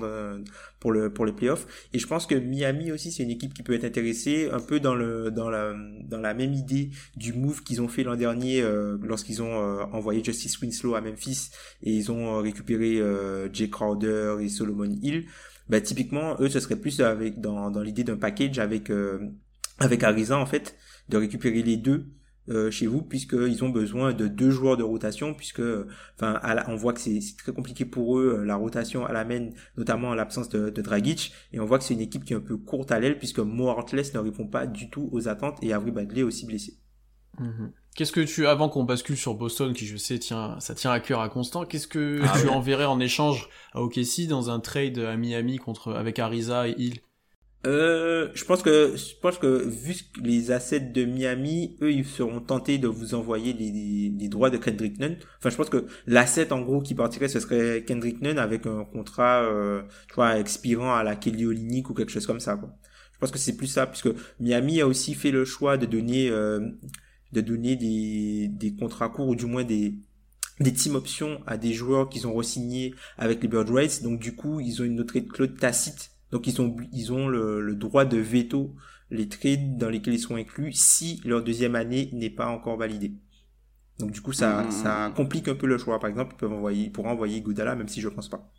[0.80, 1.66] pour le pour les playoffs.
[1.92, 4.80] Et je pense que Miami aussi c'est une équipe qui peut être intéressée un peu
[4.80, 8.60] dans le dans la dans la même idée du move qu'ils ont fait l'an dernier
[8.62, 11.50] euh, lorsqu'ils ont euh, envoyé Justice Winslow à Memphis
[11.82, 15.26] et ils ont euh, récupéré euh, Jay Crowder et Solomon Hill.
[15.68, 19.20] Bah typiquement eux ce serait plus avec dans dans l'idée d'un package avec euh,
[19.78, 20.76] avec Ariza en fait
[21.08, 22.06] de récupérer les deux
[22.70, 25.62] chez vous puisqu'ils ont besoin de deux joueurs de rotation puisque
[26.16, 29.12] enfin à la- on voit que c'est très compliqué pour eux euh, la rotation à
[29.12, 32.24] la main notamment en l'absence de, de Dragic et on voit que c'est une équipe
[32.24, 35.28] qui est un peu courte à l'aile puisque Mo ne répond pas du tout aux
[35.28, 36.78] attentes et Avery Bradley est aussi blessé
[37.38, 37.72] Mhm.
[37.96, 41.00] Qu'est-ce que tu, avant qu'on bascule sur Boston, qui je sais tient, ça tient à
[41.00, 42.52] cœur à Constant, qu'est-ce que Ah tu ouais.
[42.52, 47.00] enverrais en échange à OKC dans un trade à Miami contre, avec Ariza et Hill?
[47.64, 52.40] Euh, je pense que je pense que vu les assets de Miami, eux, ils seront
[52.40, 55.16] tentés de vous envoyer les, les, les droits de Kendrick Nunn.
[55.38, 58.84] Enfin, je pense que l'asset en gros qui partirait, ce serait Kendrick Nunn avec un
[58.84, 62.70] contrat, euh, tu vois, expirant à la Kelly Olynyk ou quelque chose comme ça, quoi.
[63.12, 66.28] Je pense que c'est plus ça, puisque Miami a aussi fait le choix de donner,
[66.30, 66.58] euh,
[67.32, 69.94] de donner des, des contrats courts ou du moins des
[70.60, 74.02] des team options à des joueurs qu'ils ont re-signés avec les Bird Rates.
[74.02, 76.11] Donc du coup, ils ont une trade clause tacite.
[76.32, 78.74] Donc ils ont ils ont le, le droit de veto
[79.10, 83.12] les trades dans lesquels ils sont inclus si leur deuxième année n'est pas encore validée.
[83.98, 84.70] Donc du coup, ça, Mmh.
[84.70, 86.00] ça complique un peu le choix.
[86.00, 88.50] Par exemple, ils peuvent envoyer, ils pourraient envoyer Goudala, même si je pense pas.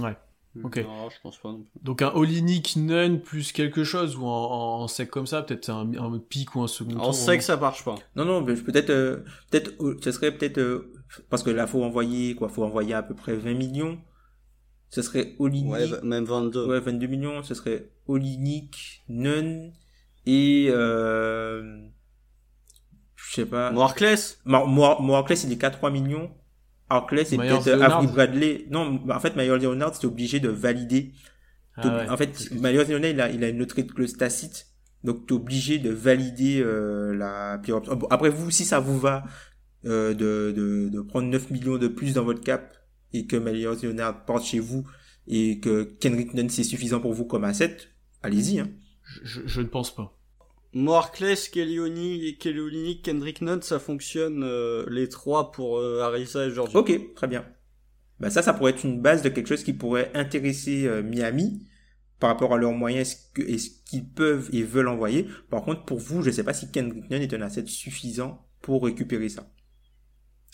[0.00, 0.16] Ouais.
[0.62, 0.76] Ok.
[0.78, 1.80] Non, je pense pas non plus.
[1.82, 5.92] Donc un Olinik Nunn plus quelque chose, ou en, en sec comme ça, peut-être un,
[5.94, 7.08] un pic ou un second tour.
[7.08, 7.94] On sait que ça marche pas.
[8.16, 10.92] Non, non, mais peut-être, euh, peut-être, euh, ce serait peut-être, euh,
[11.30, 13.98] parce que là, faut envoyer, quoi, faut envoyer à peu près 20 millions.
[14.94, 15.72] Ce serait Olinik.
[15.72, 16.66] Ouais, même 22.
[16.66, 19.72] Ouais, 22 millions, ce serait Olinik, Nunn
[20.26, 21.80] et euh,
[23.16, 23.70] je sais pas.
[23.70, 26.30] Mo Harkless Mo Mo- Mo Harkless, il est qu'à 3 millions.
[26.90, 27.80] Harkless, et peut-être euh.
[27.80, 28.66] Avery Bradley.
[28.70, 31.12] Non, en fait, Myers Leonard, c'était obligé de valider.
[31.76, 32.08] Ah ouais.
[32.10, 34.66] En fait, Myers Leonard, il a, il a une autre clause tacite.
[35.04, 37.96] Donc, t'es obligé de valider euh, la pire option.
[37.96, 39.24] Bon, Après, vous, si ça vous va
[39.86, 42.74] euh, de, de, de prendre 9 millions de plus dans votre cap
[43.12, 44.86] et que Myers Leonard porte chez vous
[45.26, 47.76] et que Kendrick Nunn, c'est suffisant pour vous comme asset,
[48.22, 48.60] allez-y.
[48.60, 48.70] Hein.
[49.04, 50.18] Je, je- je ne pense pas.
[50.74, 56.00] Mo Harkless, Kelly Olynyk, Kelly Olynyk, Kendrick Nunn, ça fonctionne euh, les trois pour euh,
[56.00, 56.78] Arisa et Georgia.
[56.78, 57.44] Ok, très bien.
[58.20, 61.66] Bah ça, ça pourrait être une base de quelque chose qui pourrait intéresser euh, Miami
[62.20, 65.26] par rapport à leurs moyens et ce qu'ils peuvent et veulent envoyer.
[65.50, 68.46] Par contre, pour vous, je ne sais pas si Kendrick Nunn est un asset suffisant
[68.62, 69.52] pour récupérer ça.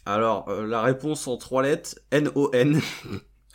[0.09, 2.81] Alors, euh, la réponse en trois lettres, N-O-N.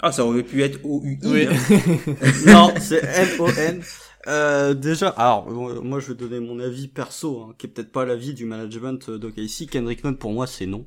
[0.05, 1.17] Ah, ça aurait pu être OUI.
[1.23, 1.47] Oui.
[1.49, 2.31] hein.
[2.45, 3.81] non, c'est N-O-N.
[4.27, 7.91] Euh, déjà, alors, euh, moi je vais donner mon avis perso, hein, qui est peut-être
[7.91, 9.67] pas l'avis du management d'OKC.
[9.71, 10.85] Kendrick Nunn, pour moi, c'est non.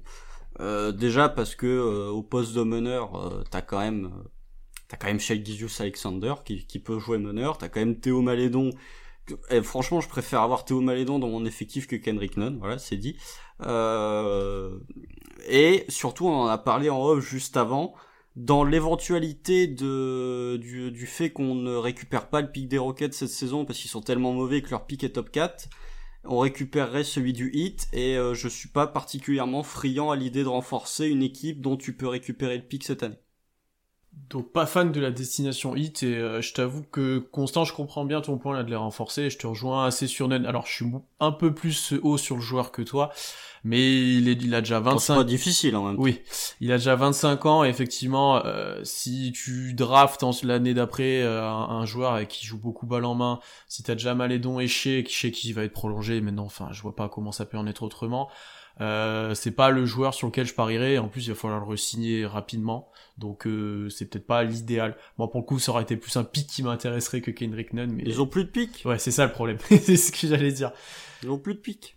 [0.61, 4.13] Euh, déjà parce que euh, au poste de meneur, euh, t'as quand même
[4.89, 5.43] t'as quand même Shai
[5.81, 8.71] Alexander qui, qui peut jouer meneur, t'as quand même Théo Malédon.
[9.51, 12.97] Et franchement, je préfère avoir Théo Malédon dans mon effectif que Kendrick Nunn, voilà, c'est
[12.97, 13.17] dit.
[15.49, 17.95] Et surtout, on en a parlé en off juste avant.
[18.37, 23.65] dans l'éventualité de du, fait qu'on ne récupère pas le pic des Rockets cette saison
[23.65, 25.69] parce qu'ils sont tellement mauvais que leur pic est top 4,
[26.25, 30.49] on récupérerait celui du Heat et euh, je suis pas particulièrement friand à l'idée de
[30.49, 33.19] renforcer une équipe dont tu peux récupérer le pic cette année.
[34.31, 38.05] Donc pas fan de la destination hit et euh, je t'avoue que Constant je comprends
[38.05, 40.45] bien ton point là de les renforcer et je te rejoins assez sur Nen.
[40.47, 40.87] Alors je suis
[41.21, 43.13] un peu plus haut sur le joueur que toi
[43.63, 46.03] mais il, est, il a déjà 25 C'est pas difficile en même temps.
[46.03, 46.23] Oui,
[46.61, 51.69] il a déjà 25 ans et effectivement euh, si tu draftes l'année d'après euh, un,
[51.71, 55.31] un, joueur qui joue beaucoup balle en main, si t'as déjà Malédon et qui Shea
[55.31, 58.29] qui va être prolongé maintenant enfin je vois pas comment ça peut en être autrement.
[58.81, 60.99] Euh, c'est pas le joueur sur lequel je parierais.
[60.99, 62.91] En plus, il va falloir le re-signer rapidement.
[63.19, 64.97] Donc, euh, c'est peut-être pas l'idéal.
[65.19, 67.91] Moi, pour le coup, ça aurait été plus un pic qui m'intéresserait que Kendrick Nunn.
[67.93, 68.03] Mais...
[68.07, 68.83] Ils ont plus de pic?
[68.85, 69.59] Ouais, c'est ça le problème.
[69.69, 70.73] c'est ce que j'allais dire.
[71.23, 71.96] Ils ont plus de pic.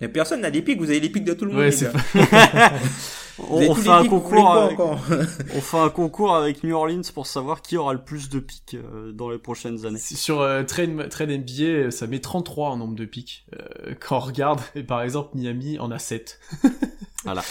[0.00, 0.78] Mais personne n'a des pics.
[0.78, 1.60] Vous avez les pics de tout le monde.
[1.60, 1.90] Ouais, c'est
[3.38, 7.62] on, on fait un concours avec, on fait un concours avec New Orleans pour savoir
[7.62, 9.98] qui aura le plus de pics euh, dans les prochaines années.
[9.98, 13.46] Sur euh, trade, trade NBA, ça met 33 en nombre de pics.
[13.54, 16.40] Euh, quand on regarde, et par exemple, Miami en a 7.
[17.24, 17.42] voilà.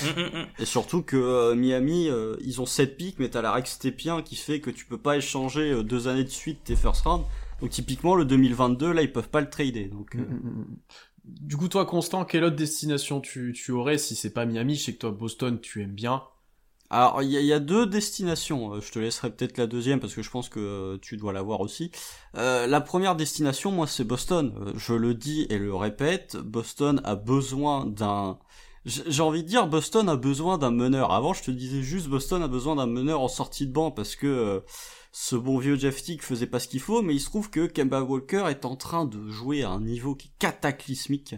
[0.60, 4.22] et surtout que euh, Miami, euh, ils ont 7 pics, mais t'as la règle Stépien
[4.22, 7.24] qui fait que tu peux pas échanger euh, deux années de suite tes first round.
[7.62, 9.86] Donc typiquement, le 2022, là, ils peuvent pas le trader.
[9.86, 10.18] Donc,
[11.28, 14.76] du coup, toi, Constant, quelle autre destination tu, tu aurais si c'est pas Miami?
[14.76, 16.24] Je sais que toi, Boston, tu aimes bien.
[16.92, 18.80] Alors, il y, a deux destinations.
[18.80, 21.92] Je te laisserai peut-être la deuxième parce que je pense que tu dois l'avoir aussi.
[22.38, 24.74] Euh, la première destination, moi, c'est Boston.
[24.78, 26.38] Je le dis et le répète.
[26.38, 28.38] Boston a besoin d'un.
[28.86, 31.12] J'ai envie de dire, Boston a besoin d'un meneur.
[31.12, 34.16] Avant, je te disais juste, Boston a besoin d'un meneur en sortie de banc parce
[34.16, 34.60] que euh,
[35.17, 38.01] ce bon vieux Jeff faisait pas ce qu'il faut, mais il se trouve que Kemba
[38.01, 41.36] Walker est en train de jouer à un niveau qui est cataclysmique.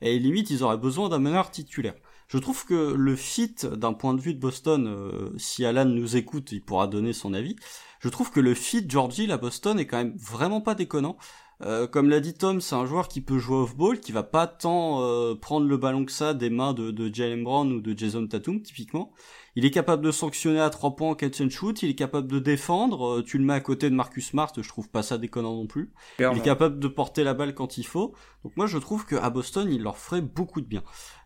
[0.00, 1.94] Et limite, ils auraient besoin d'un meneur titulaire.
[2.26, 6.16] Je trouve que le fit, d'un point de vue de Boston, euh, si Alan nous
[6.16, 7.54] écoute, il pourra donner son avis.
[8.00, 11.16] Je trouve que le fit George Hill à Boston est quand même vraiment pas déconnant.
[11.62, 14.48] Euh, comme l'a dit Tom, c'est un joueur qui peut jouer off-ball, qui va pas
[14.48, 17.96] tant euh, prendre le ballon que ça des mains de, de Jalen Brown ou de
[17.96, 19.12] Jason Tatum, typiquement.
[19.54, 22.26] Il est capable de sanctionner à trois points en catch and shoot, il est capable
[22.26, 25.18] de défendre, euh, tu le mets à côté de Marcus Smart, je trouve pas ça
[25.18, 25.92] déconnant non plus.
[26.16, 26.36] Clairement.
[26.36, 28.14] Il est capable de porter la balle quand il faut.
[28.44, 30.82] Donc moi je trouve que à Boston, il leur ferait beaucoup de bien.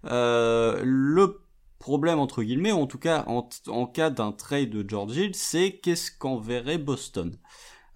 [0.07, 1.41] Euh, le
[1.79, 5.35] problème entre guillemets, ou en tout cas en, en cas d'un trade de George Hill,
[5.35, 7.37] c'est qu'est-ce qu'enverrait Boston?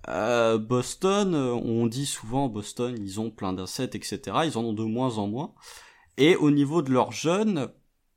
[0.09, 4.21] Euh, Boston, on dit souvent Boston, ils ont plein d'assets, etc.
[4.45, 5.55] Ils en ont de moins en moins.
[6.17, 7.69] Et au niveau de leurs jeunes,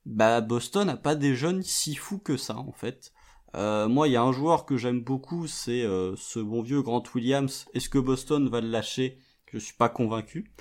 [0.05, 3.13] bah Boston n'a pas des jeunes si fous que ça en fait.
[3.55, 6.81] Euh, moi, il y a un joueur que j'aime beaucoup, c'est euh, ce bon vieux
[6.81, 7.65] Grant Williams.
[7.73, 9.19] Est-ce que Boston va le lâcher?
[9.51, 10.51] Je suis pas convaincu.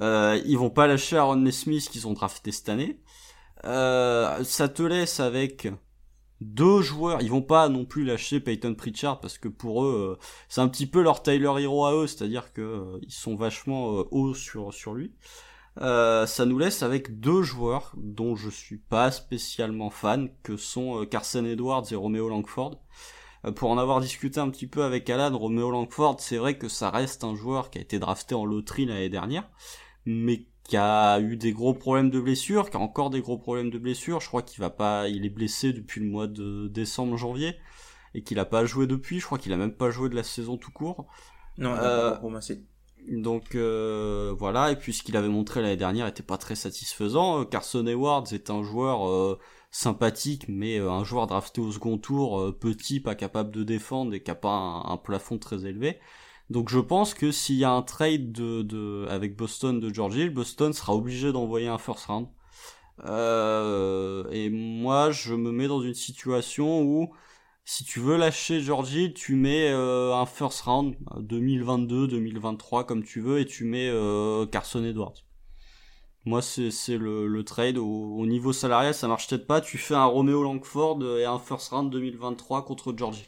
[0.00, 3.00] Euh, ils vont pas lâcher Aaron Nesmith qu'ils ont drafté cette année.
[3.64, 5.68] Euh, ça te laisse avec
[6.40, 7.20] deux joueurs.
[7.20, 10.68] Ils vont pas non plus lâcher Peyton Pritchard parce que pour eux, euh, c'est un
[10.68, 14.94] petit peu leur Tyler Hero à eux, c'est-à-dire que ils sont vachement hauts sur sur
[14.94, 15.12] lui.
[15.80, 21.06] Euh, ça nous laisse avec deux joueurs dont je suis pas spécialement fan, que sont
[21.06, 22.80] Carson Edwards et Romeo Langford.
[23.56, 26.90] pour en avoir discuté un petit peu avec Alan, Romeo Langford, c'est vrai que ça
[26.90, 29.48] reste un joueur qui a été drafté en loterie l'année dernière,
[30.06, 33.70] mais qui a eu des gros problèmes de blessure, qui a encore des gros problèmes
[33.70, 34.20] de blessure.
[34.20, 37.56] Je crois qu'il va pas, il est blessé depuis le mois de décembre, janvier,
[38.14, 39.18] et qu'il a pas joué depuis.
[39.18, 41.06] Je crois qu'il a même pas joué de la saison tout court.
[41.56, 42.62] Non, Euh, moi, c'est
[43.06, 47.40] Donc euh, voilà, et puis ce qu'il avait montré l'année dernière était pas très satisfaisant.
[47.40, 49.38] Euh, Carson Edwards est un joueur euh,
[49.70, 54.22] sympathique, mais euh, un joueur drafté au second tour, petit, pas capable de défendre et
[54.22, 55.98] qui a pas un, plafond très élevé.
[56.50, 60.72] Donc je pense que s'il y a un trade de, avec Boston de George Boston
[60.72, 62.28] sera obligé d'envoyer un first round.
[64.32, 67.10] Et moi, je me mets dans une situation où
[67.70, 73.04] si tu veux lâcher George Hill, tu mets euh, un first round 2022, 2023 comme
[73.04, 75.24] tu veux, et tu mets euh, Carson Edwards.
[76.24, 77.84] Moi, c'est c'est le, le trade au,
[78.16, 79.60] au niveau salarial, ça marche peut-être pas.
[79.60, 83.26] Tu fais un Romeo Langford et un first round 2023 contre George Hill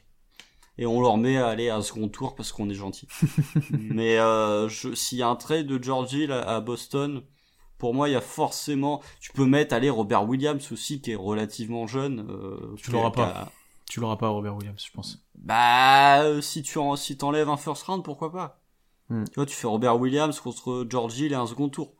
[0.79, 3.07] et on leur met à aller à un second tour parce qu'on est gentil.
[3.70, 7.22] Mais euh, je- s'il y a un trade de George Hill à, Boston,
[7.76, 9.03] pour moi, il y a forcément.
[9.20, 12.26] Tu peux mettre aller Robert Williams aussi, qui est relativement jeune.
[12.31, 13.53] euh, Tu l'auras pas.
[13.90, 15.18] Tu l'auras pas, Robert Williams, je pense.
[15.35, 18.62] Bah, euh, si tu en, si t'enlèves un first round, pourquoi pas?
[19.09, 19.24] Hmm.
[19.24, 21.96] Tu vois, tu fais Robert Williams contre George Hill et un second tour.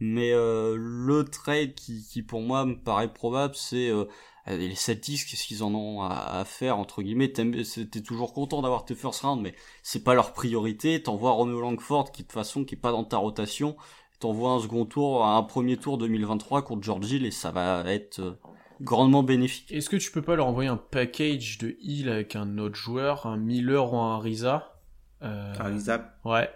[0.00, 4.06] Mais euh, le trade qui, qui pour moi me paraît probable, c'est euh,
[4.48, 7.32] les Celtics, qu'est-ce qu'ils en ont à, à faire entre guillemets?
[7.32, 11.00] T'es toujours content d'avoir tes first round, mais c'est pas leur priorité.
[11.00, 13.76] T'envoies Romeo Langford qui de toute façon qui est pas dans ta rotation.
[14.18, 18.18] T'envoies un second tour, un premier tour 2023 contre George Hill et ça va être
[18.18, 18.40] euh,
[18.80, 19.70] grandement bénéfique.
[19.72, 23.26] Est-ce que tu peux pas leur envoyer un package de heal avec un autre joueur,
[23.26, 24.74] un Miller ou un Ariza
[25.22, 25.54] euh...
[25.58, 26.50] Ariza Ouais.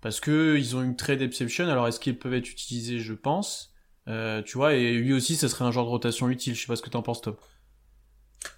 [0.00, 3.74] Parce que ils ont une trade exception, alors est-ce qu'ils peuvent être utilisés Je pense.
[4.06, 6.54] Euh, tu vois, et lui aussi, ça serait un genre de rotation utile.
[6.54, 7.40] Je sais pas ce que t'en penses, Top.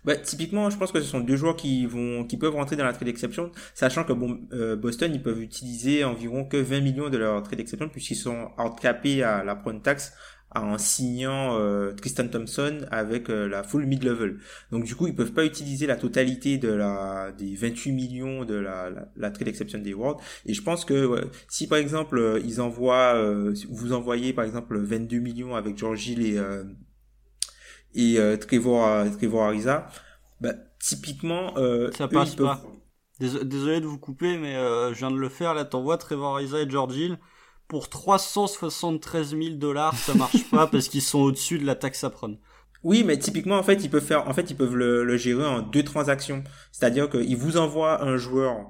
[0.04, 2.84] Bah, typiquement, je pense que ce sont deux joueurs qui vont, qui peuvent rentrer dans
[2.84, 7.08] la trade exception, sachant que bon, euh, Boston, ils peuvent utiliser environ que 20 millions
[7.08, 10.12] de leur trade exception puisqu'ils sont outcapés à la prone tax
[10.54, 14.38] en signant euh, Tristan Thompson avec euh, la full mid-level.
[14.72, 18.54] Donc du coup, ils peuvent pas utiliser la totalité de la des 28 millions de
[18.54, 20.20] la, la, la trade exception des Worlds.
[20.46, 23.14] Et je pense que si par exemple euh, ils envoient,
[23.68, 26.40] vous envoyez par exemple 22 millions avec George Hill et
[27.92, 29.88] et Trevor Trevor Ariza,
[30.40, 31.54] bah, typiquement
[31.96, 32.62] ça passe pas.
[33.20, 35.54] Désolé de vous couper, mais je viens de le faire.
[35.54, 37.18] Là, t'envoies Trevor Ariza et George Hill
[37.70, 42.10] pour 373 000 dollars, ça marche pas parce qu'ils sont au-dessus de la taxe à
[42.10, 42.36] prendre.
[42.82, 45.62] Oui, mais typiquement, en fait, ils peuvent faire, en fait, ils peuvent le, gérer en
[45.62, 46.42] deux transactions.
[46.72, 48.66] C'est-à-dire qu'ils vous envoient un joueur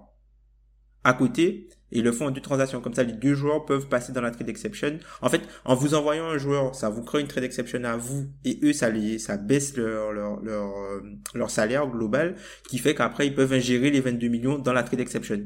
[1.02, 2.82] à côté et ils le font en deux transactions.
[2.82, 4.98] Comme ça, les deux joueurs peuvent passer dans la trade exception.
[5.22, 8.26] En fait, en vous envoyant un joueur, ça vous crée une trade exception à vous
[8.44, 11.00] et eux, ça les, ça baisse leur, leur, leur, euh,
[11.34, 12.36] leur salaire global
[12.68, 15.40] qui fait qu'après, ils peuvent ingérer les 22 millions dans la trade exception.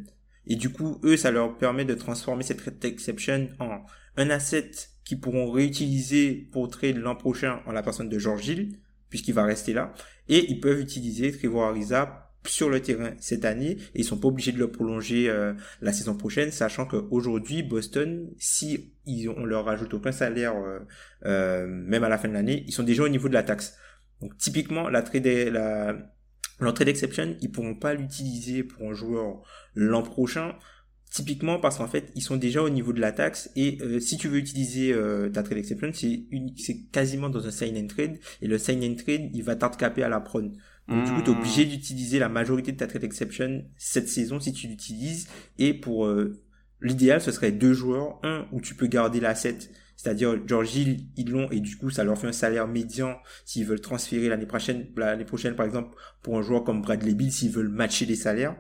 [0.47, 3.81] Et du coup, eux, ça leur permet de transformer cette trade exception en
[4.17, 4.71] un asset
[5.05, 8.79] qu'ils pourront réutiliser pour trade l'an prochain en la personne de George Hill,
[9.11, 9.93] puisqu'il va rester là.
[10.29, 14.29] Et ils peuvent utiliser Trevor Ariza sur le terrain cette année et ils sont pas
[14.29, 19.65] obligés de le prolonger euh, la saison prochaine sachant qu'aujourd'hui Boston si ils on leur
[19.65, 20.81] rajoute aucun salaire euh,
[21.25, 23.79] euh, même à la fin de l'année ils sont déjà au niveau de la taxe
[24.21, 25.97] donc typiquement la trade la
[26.61, 29.43] L'entrée d'exception, ils pourront pas l'utiliser pour un joueur
[29.75, 30.55] l'an prochain,
[31.11, 34.17] typiquement parce qu'en fait, ils sont déjà au niveau de la taxe et euh, si
[34.17, 36.25] tu veux utiliser euh, ta trade exception, c'est
[36.57, 40.03] c'est quasiment dans un sign and trade et le sign and trade, il va t'handicapper
[40.03, 40.57] à la prone.
[40.89, 44.39] Donc du coup, tu es obligé d'utiliser la majorité de ta trade exception cette saison
[44.39, 46.43] si tu l'utilises et pour euh,
[46.81, 49.59] l'idéal, ce serait deux joueurs, un où tu peux garder l'asset
[50.05, 53.65] c'est-à-dire, George Hill, ils l'ont et du coup, ça leur fait un salaire médian s'ils
[53.65, 57.51] veulent transférer l'année prochaine, l'année prochaine, par exemple, pour un joueur comme Bradley Bill, s'ils
[57.51, 58.55] veulent matcher les salaires.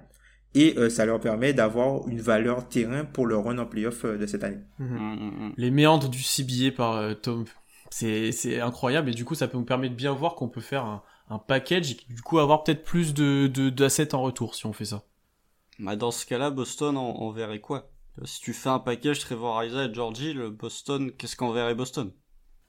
[0.54, 4.16] Et euh, ça leur permet d'avoir une valeur terrain pour le run en playoff euh,
[4.16, 4.60] de cette année.
[4.78, 4.88] Mhm.
[4.88, 5.52] Mm, mm, mm.
[5.58, 7.44] Les méandres du CBA par euh, Tom,
[7.90, 10.62] c'est, c'est incroyable et du coup, ça peut nous permettre de bien voir qu'on peut
[10.62, 14.54] faire un, un package et du coup avoir peut-être plus de, de, d'assets en retour
[14.54, 15.02] si on fait ça.
[15.78, 17.90] Bah dans ce cas-là, Boston on verrait quoi?
[18.22, 22.12] Si tu fais un package Trevor Ariza et Georgie, le Boston, qu'est-ce qu'on verrait Boston?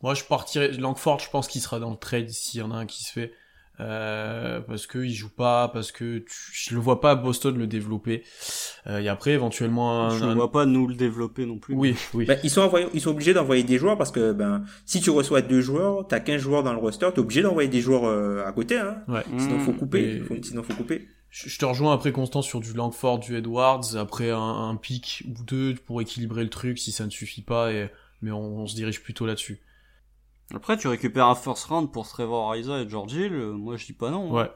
[0.02, 1.20] Moi, je partirais Langford.
[1.20, 3.34] Je pense qu'il sera dans le trade s'il y en a un qui se fait.
[3.82, 8.24] Euh, parce que il joue pas, parce que je le vois pas Boston le développer.
[8.88, 11.76] Euh, et après éventuellement un, je ne vois pas nous le développer non plus.
[11.76, 12.26] Oui, oui.
[12.26, 15.10] Ben, ils sont envoyés, ils sont obligés d'envoyer des joueurs parce que ben si tu
[15.10, 18.46] reçois deux joueurs, t'as 15 joueurs dans le roster, t'es obligé d'envoyer des joueurs euh,
[18.46, 18.78] à côté.
[18.78, 19.04] Hein.
[19.10, 19.26] Ouais.
[19.38, 20.22] Sinon faut couper.
[20.42, 21.10] Sinon faut couper.
[21.44, 25.44] Je te rejoins après Constant sur du Langford, du Edwards, après un, un pic ou
[25.44, 27.90] deux pour équilibrer le truc si ça ne suffit pas, et,
[28.22, 29.60] mais on, se dirige plutôt là-dessus.
[30.54, 33.86] Après, tu récupères un first round pour Trevor Ariza et George Hill, euh, moi je
[33.86, 34.30] dis pas non.
[34.30, 34.44] Hein.
[34.44, 34.52] Ouais,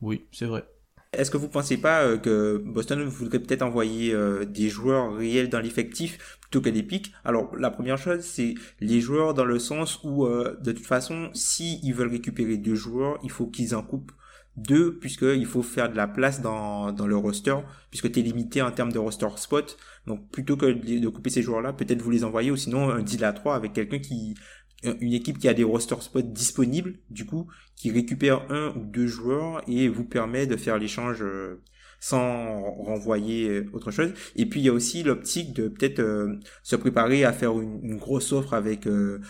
[0.00, 0.64] oui, c'est vrai.
[1.12, 5.50] Est-ce que vous pensez pas euh, que Boston voudrait peut-être envoyer euh, des joueurs réels
[5.50, 7.12] dans l'effectif plutôt que des pics?
[7.26, 11.78] Alors la première chose c'est les joueurs dans le sens où de toute façon si
[11.82, 14.12] ils veulent récupérer deux joueurs il faut qu'ils en coupent
[14.56, 17.56] deux, puisqu'il faut faire de la place dans, dans le roster,
[17.90, 19.76] puisque tu es limité en termes de roster spot.
[20.06, 23.24] Donc plutôt que de couper ces joueurs-là, peut-être vous les envoyer, ou sinon un deal
[23.24, 24.34] à trois avec quelqu'un qui
[24.82, 29.06] une équipe qui a des roster spots disponibles, du coup, qui récupère un ou deux
[29.06, 31.62] joueurs et vous permet de faire l'échange euh,
[32.02, 34.12] sans renvoyer euh, autre chose.
[34.34, 36.34] Et puis il y a aussi l'optique de peut-être euh,
[36.64, 39.20] se préparer à faire une, grosse offre avec euh,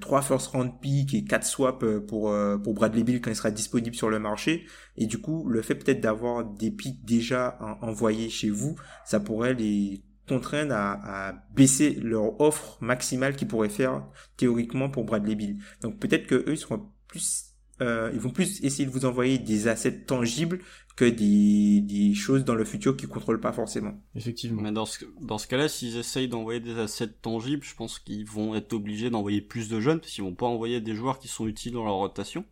[0.00, 3.96] trois first round picks et quatre swaps pour pour Bradley Bill quand il sera disponible
[3.96, 4.64] sur le marché.
[4.96, 9.54] Et du coup, le fait peut-être d'avoir des picks déjà envoyés chez vous, ça pourrait
[9.54, 14.04] les contraindre à, à, baisser leur offre maximale qu'ils pourraient faire
[14.36, 15.58] théoriquement pour Bradley Bill.
[15.82, 17.50] Donc peut-être que eux seront plus
[17.82, 20.60] euh, ils vont plus essayer de vous envoyer des assets tangibles
[21.00, 23.94] que des, des choses dans le futur qu'ils contrôlent pas forcément.
[24.14, 24.60] Effectivement.
[24.60, 28.26] Mais dans ce, dans ce cas-là, s'ils essayent d'envoyer des assets tangibles, je pense qu'ils
[28.26, 31.26] vont être obligés d'envoyer plus de jeunes, parce qu'ils vont pas envoyer des joueurs qui
[31.26, 32.44] sont utiles dans leur rotation.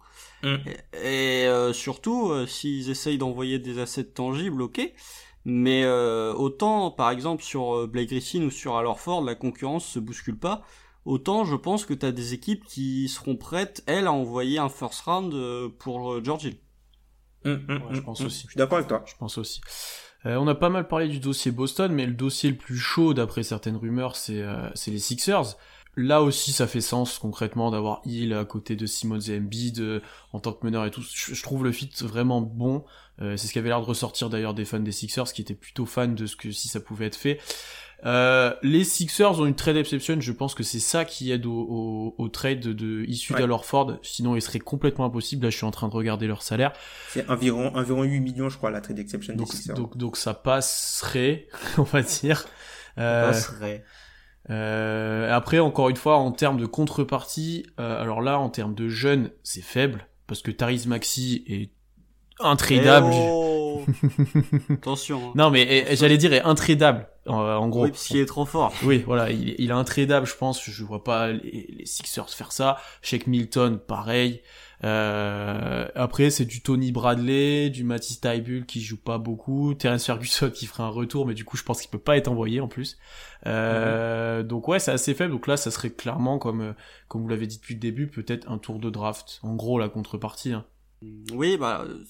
[0.42, 0.55] Mm.
[0.94, 4.94] Et, euh, surtout, euh, s'ils essayent d'envoyer des assets tangibles, ok.
[5.44, 10.38] Mais euh, autant, par exemple, sur Blake Griffin ou sur Alorford, la concurrence se bouscule
[10.38, 10.62] pas
[11.05, 14.68] autant je pense que tu as des équipes qui seront prêtes, elles, à envoyer un
[14.68, 15.34] first round
[15.78, 16.57] pour George Hill.
[17.49, 18.44] Hum, hum, je hum, pense aussi.
[18.44, 19.05] Je suis d'accord avec toi.
[19.07, 19.61] Je pense aussi.
[20.26, 23.14] Euh, on a pas mal parlé du dossier Boston, mais le dossier le plus chaud,
[23.14, 24.44] d'après certaines rumeurs, c'est
[24.86, 25.57] les Sixers.
[25.96, 30.01] là aussi, ça fait sens concrètement d'avoir Hill à côté de Simons et Embiid euh,
[30.32, 31.03] en tant que meneur et tout.
[31.03, 32.84] Je, je trouve le fit vraiment bon.
[33.20, 35.55] Euh, c'est ce qui avait l'air de ressortir d'ailleurs des fans des Sixers, qui étaient
[35.55, 37.40] plutôt fans de ce que si ça pouvait être fait.
[38.07, 41.53] Euh, les Sixers ont une trade exception, je pense que c'est ça qui aide au,
[41.68, 43.40] au, au trade de, de issu Ouais.
[43.40, 45.44] d'Alorford, sinon il serait complètement impossible.
[45.44, 46.72] Là, je suis en train de regarder leur salaire.
[47.09, 49.74] C'est environ, environ 8 millions, je crois, la trade exception Donc, des Sixers.
[49.74, 52.46] donc, donc ça passerait, on va dire.
[52.99, 53.84] Euh, Passerait.
[54.51, 58.88] euh, après, encore une fois, en termes de contrepartie, euh, alors là, en termes de
[58.88, 61.70] jeunes, c'est faible, parce que Tariz Maxi est
[62.41, 63.11] intradable.
[63.12, 63.84] Eh oh
[64.70, 65.28] Attention.
[65.28, 65.32] hein.
[65.34, 67.84] Non, mais eh, j'allais dire est intradable, en, en gros.
[67.84, 68.72] Oui, parce qu'il est trop fort.
[68.84, 70.62] Oui, voilà, il, il est intradable, je pense.
[70.62, 72.78] Je vois pas les, les Sixers faire ça.
[73.03, 74.43] Shake Milton, pareil.
[74.84, 80.51] Euh, après, c'est du Tony Bradley, du Matisse Taibul qui joue pas beaucoup, Terence Ferguson
[80.51, 82.68] qui fera un retour, mais du coup, je pense qu'il peut pas être envoyé en
[82.68, 82.97] plus.
[83.47, 85.32] Euh, Donc ouais, c'est assez faible.
[85.32, 86.72] Donc là, ça serait clairement comme euh,
[87.09, 89.41] comme vous l'avez dit depuis le début, peut-être un tour de draft.
[89.43, 90.53] En gros, la contrepartie.
[90.53, 90.64] Hein.
[91.32, 92.05] Oui, bah euh,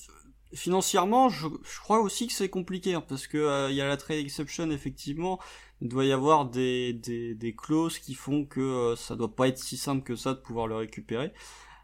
[0.55, 3.87] financièrement, je, je crois aussi que c'est compliqué hein, parce que euh, il y a
[3.87, 5.39] la trade exception effectivement.
[5.81, 9.49] Il doit y avoir des, des, des clauses qui font que euh, ça doit pas
[9.49, 11.33] être si simple que ça de pouvoir le récupérer.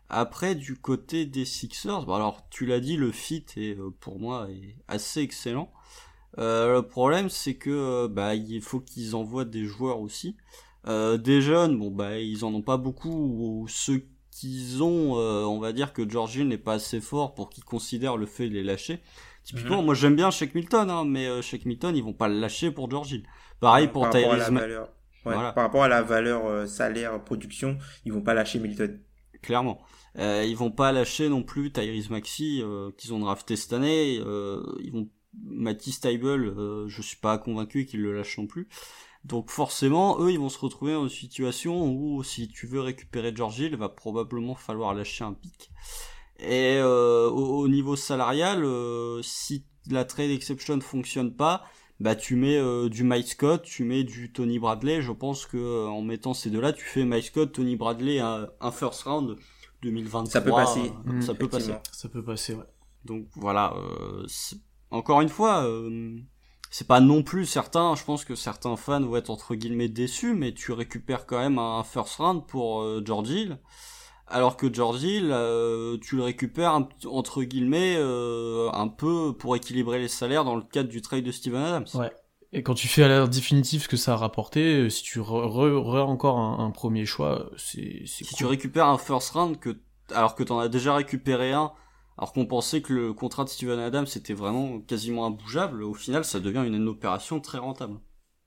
[0.09, 4.19] Après, du côté des Sixers, bah alors tu l'as dit, le fit est euh, pour
[4.19, 5.73] moi est assez excellent.
[6.39, 10.37] Euh, le problème, c'est que euh, bah il faut qu'ils envoient des joueurs aussi.
[10.87, 13.11] Euh, des jeunes, bon bah ils en ont pas beaucoup.
[13.11, 14.05] Ou ceux
[14.39, 17.65] qu'ils ont, euh, on va dire que George Hill n'est pas assez fort pour qu'ils
[17.65, 19.01] considèrent le fait de les lâcher.
[19.45, 22.41] Typiquement, moi j'aime bien Shake Milton, hein, mais euh, Shake Milton, ils vont pas le
[22.41, 23.25] lâcher pour George Hill.
[23.61, 24.83] Pareil pour par rapport à la Tyrese Ma- valeur.
[25.27, 25.53] Ouais, Voilà.
[25.53, 28.99] Par rapport à la valeur euh, salaire production, ils vont pas lâcher Milton.
[29.43, 29.81] clairement.
[30.19, 34.19] Euh, ils vont pas lâcher non plus Tyrese Maxi euh, qu'ils ont drafté cette année.
[34.25, 35.09] Euh, ils vont
[35.43, 38.69] Matisse Tybel, euh, je suis pas convaincu qu'ils le lâchent non plus.
[39.25, 43.33] Donc forcément, eux, ils vont se retrouver dans une situation où si tu veux récupérer
[43.35, 45.71] George Hill, il va probablement falloir lâcher un pic.
[46.41, 51.65] Et euh, au, au niveau salarial, euh, si la trade exception fonctionne pas,
[52.01, 55.01] bah tu mets euh, du Mike Scott, tu mets du Tony Bradley.
[55.01, 58.49] Je pense que euh, en mettant ces deux-là, tu fais Mike Scott, Tony Bradley, un,
[58.61, 59.37] un first round
[59.83, 60.31] 2023.
[60.31, 60.81] Ça peut passer.
[61.07, 61.73] euh, Mm, ça peut passer.
[61.93, 62.65] Ça peut passer, ouais.
[63.05, 63.75] Donc voilà.
[63.77, 64.27] euh,
[64.91, 66.19] encore une fois, euh,
[66.77, 67.95] c'est pas non plus certain.
[67.95, 71.57] Je pense que certains fans vont être entre guillemets déçus, mais tu récupères quand même
[71.61, 73.59] un first round pour euh, George Hill.
[74.27, 79.55] Alors que George Hill, euh, tu le récupères un entre guillemets euh, un peu pour
[79.55, 81.87] équilibrer les salaires dans le cadre du trade de Steven Adams.
[81.95, 82.11] Ouais.
[82.53, 85.21] Et quand tu fais à l'heure définitive ce que ça a rapporté, euh, si tu
[85.21, 88.37] re, re- re- encore un, un premier choix, c'est c'est Si cool.
[88.37, 89.79] tu récupères un first round que
[90.13, 91.71] alors que t'en as déjà récupéré un,
[92.17, 96.25] alors qu'on pensait que le contrat de Steven Adams était vraiment quasiment imbougeable, au final
[96.25, 97.99] ça devient une, opération très rentable.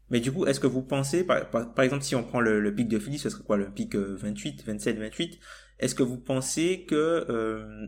[0.09, 1.37] Mais du coup, est-ce que vous pensez, par,
[1.79, 4.15] exemple, si on prend le, le pic de Philly, ce serait quoi le pic euh,
[4.17, 5.39] 28, 27, 28
[5.79, 7.87] Est-ce que vous pensez que euh,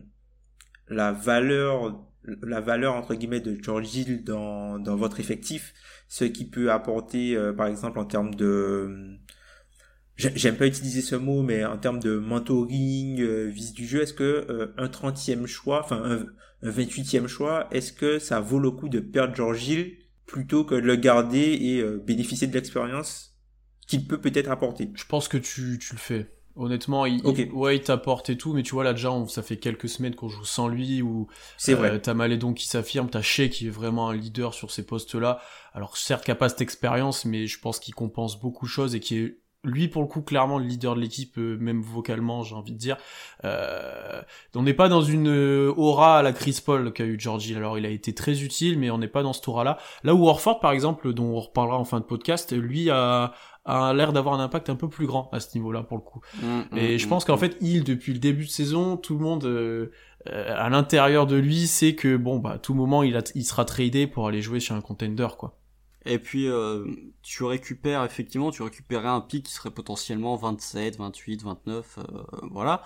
[0.88, 2.04] la valeur,
[2.42, 5.72] la valeur entre guillemets de George Hill dans, dans votre effectif,
[6.08, 9.16] ce qui peut apporter, euh, par exemple, en termes de
[10.34, 14.12] J'aime pas utiliser ce mot, mais en termes de mentoring, euh, vis du jeu, est-ce
[14.14, 16.26] que euh, un 30e choix, enfin un,
[16.68, 19.96] un 28e choix, est-ce que ça vaut le coup de perdre George Hill
[20.26, 23.36] plutôt que de le garder et euh, bénéficier de l'expérience
[23.86, 24.90] qu'il peut peut-être apporter?
[24.94, 26.30] Je pense que tu, tu le fais.
[26.56, 29.42] Honnêtement, il, il- ouais, il t'apporte et tout, mais tu vois là déjà, on- ça
[29.42, 32.00] fait quelques semaines qu'on joue sans lui, ou C'est euh, vrai.
[32.02, 35.40] t'as Malédon qui s'affirme, t'as Shea qui est vraiment un leader sur ces postes-là.
[35.72, 38.94] Alors certes qu'il a pas cette expérience, mais je pense qu'il compense beaucoup de choses
[38.94, 42.42] et qui est lui pour le coup clairement le leader de l'équipe, euh, même vocalement,
[42.42, 42.96] j'ai envie de dire.
[43.44, 44.22] Euh,
[44.54, 47.54] on n'est pas dans une euh, aura à la Chris Paul qu'a eu Georgie.
[47.54, 49.78] Alors il a été très utile, mais on n'est pas dans ce aura-là.
[50.04, 53.32] Là où Warford, par exemple, dont on reparlera en fin de podcast, lui a,
[53.64, 56.20] a l'air d'avoir un impact un peu plus grand à ce niveau-là pour le coup.
[56.42, 59.44] Mm, Et je pense qu'en fait, il, depuis le début de saison, tout le monde
[59.44, 59.90] euh,
[60.28, 63.44] euh, à l'intérieur de lui sait que bon bah à tout moment il, a, il
[63.44, 65.59] sera tradé pour aller jouer chez un contender quoi.
[66.06, 66.86] Et puis euh,
[67.22, 72.82] tu récupères effectivement, tu récupérais un pic qui serait potentiellement 27, 28, 29, euh, voilà.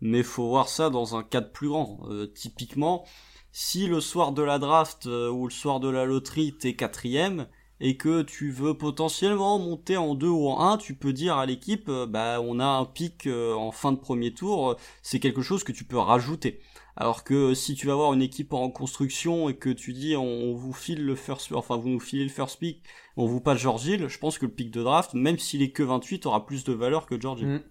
[0.00, 2.00] Mais faut voir ça dans un cadre plus grand.
[2.08, 3.04] Euh, typiquement,
[3.52, 7.48] si le soir de la draft euh, ou le soir de la loterie t'es quatrième
[7.80, 11.46] et que tu veux potentiellement monter en 2 ou en 1, tu peux dire à
[11.46, 15.20] l'équipe, euh, bah on a un pic euh, en fin de premier tour, euh, c'est
[15.20, 16.60] quelque chose que tu peux rajouter.
[16.96, 20.24] Alors que si tu vas avoir une équipe en construction et que tu dis on,
[20.24, 22.82] on vous file le first, enfin vous nous filez le first pick,
[23.16, 25.70] on vous passe George Hill, je pense que le pick de draft, même s'il est
[25.70, 27.62] que 28, aura plus de valeur que George Hill.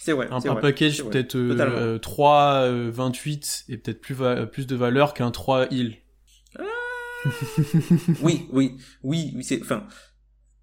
[0.00, 0.28] C'est vrai.
[0.30, 1.76] Un, un vrai, package peut-être euh, Totalement.
[1.76, 4.16] euh, 3 euh, 28 et peut-être plus
[4.52, 5.96] plus de valeur qu'un 3 heal.
[8.22, 9.86] Oui, oui, oui, oui, c'est, enfin,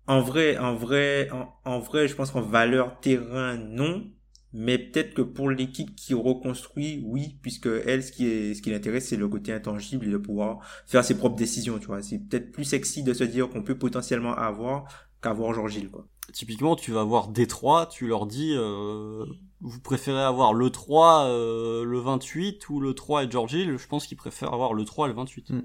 [0.07, 4.11] En vrai, en vrai, en, en vrai, je pense qu'en valeur terrain, non.
[4.53, 8.71] Mais peut-être que pour l'équipe qui reconstruit, oui, puisque elle, ce qui est, ce qui
[8.71, 12.01] l'intéresse, c'est le côté intangible et de pouvoir faire ses propres décisions, tu vois.
[12.01, 14.85] C'est peut-être plus sexy de se dire qu'on peut potentiellement avoir
[15.21, 16.07] qu'avoir George Hill, quoi.
[16.33, 19.25] Typiquement, tu vas voir Détroit, tu leur dis, euh,
[19.61, 23.87] vous préférez avoir le 3, euh, le 28 ou le 3 et George Hill, je
[23.87, 25.49] pense qu'ils préfèrent avoir le 3 et le 28.
[25.51, 25.61] Mm.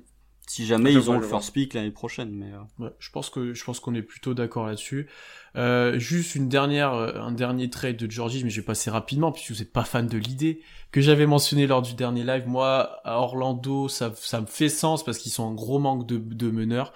[0.51, 3.55] Si jamais ils ont le first pick l'année prochaine, mais euh, Ouais, je pense que
[3.55, 5.07] je pense qu'on est plutôt d'accord là-dessus.
[5.55, 9.31] Euh, juste une dernière, euh, un dernier trade de Georgie, mais je vais passer rapidement
[9.31, 12.49] puisque vous êtes pas fan de l'idée que j'avais mentionné lors du dernier live.
[12.49, 16.17] Moi, à Orlando, ça, ça me fait sens parce qu'ils sont en gros manque de,
[16.19, 16.95] de meneurs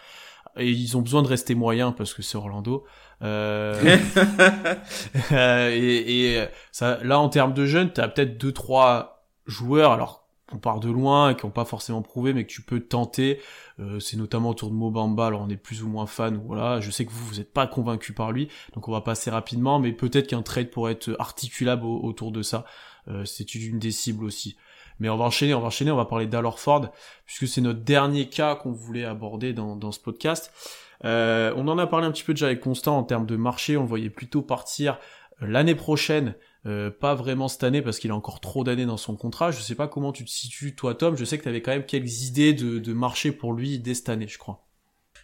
[0.56, 2.84] et ils ont besoin de rester moyens parce que c'est Orlando.
[3.22, 4.00] Euh,
[5.30, 9.92] euh, et, et ça, là, en termes de jeunes, t'as peut-être deux trois joueurs.
[9.92, 12.80] Alors, on part de loin et qui ont pas forcément prouvé, mais que tu peux
[12.80, 13.40] tenter.
[13.80, 15.26] Euh, c'est notamment autour de Mobamba.
[15.26, 16.40] Alors, on est plus ou moins fan.
[16.46, 19.30] Voilà, je sais que vous, vous êtes pas convaincu par lui, donc on va passer
[19.30, 19.78] rapidement.
[19.78, 22.64] Mais peut-être qu'un trade pourrait être articulable au- autour de ça.
[23.08, 24.56] Euh, c'est une des cibles aussi.
[25.00, 26.90] Mais on va enchaîner, on va enchaîner, on va parler d'Alorford,
[27.26, 30.52] puisque c'est notre dernier cas qu'on voulait aborder dans, ce podcast.
[31.04, 33.76] Euh, on en a parlé un petit peu déjà avec Constant en termes de marché,
[33.76, 34.98] on voyait plutôt partir
[35.40, 36.36] l'année prochaine,
[36.66, 39.50] euh, pas vraiment cette année parce qu'il a encore trop d'années dans son contrat.
[39.50, 41.72] Je sais pas comment tu te situes toi Tom, je sais que tu avais quand
[41.72, 44.64] même quelques idées de, de marché pour lui dès cette année, je crois.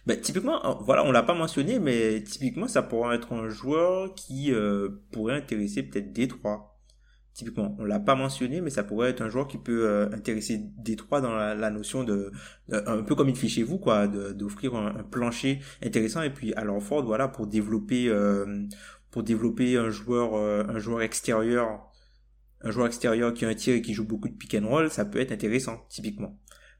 [0.07, 4.15] Ben, typiquement, euh, voilà, on l'a pas mentionné, mais typiquement, ça pourrait être un joueur
[4.15, 6.79] qui euh, pourrait intéresser peut-être Détroit.
[7.33, 10.59] Typiquement, on l'a pas mentionné, mais ça pourrait être un joueur qui peut euh, intéresser
[10.77, 12.31] Détroit dans la, notion de,
[12.71, 16.23] un peu comme il fait chez vous, quoi, d'offrir un, plancher intéressant.
[16.23, 18.11] Et puis, à Ford, voilà, pour développer,
[19.11, 21.91] pour développer un joueur, euh, un joueur extérieur,
[22.61, 24.89] un joueur extérieur qui a un tir et qui joue beaucoup de pick and roll,
[24.89, 26.37] ça peut être intéressant, typiquement.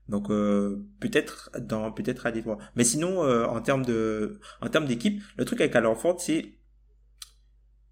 [0.08, 2.58] Donc euh, peut-être dans peut-être à Détroit.
[2.76, 6.56] Mais sinon euh, en termes de en termes d'équipe, le truc avec Alorford c'est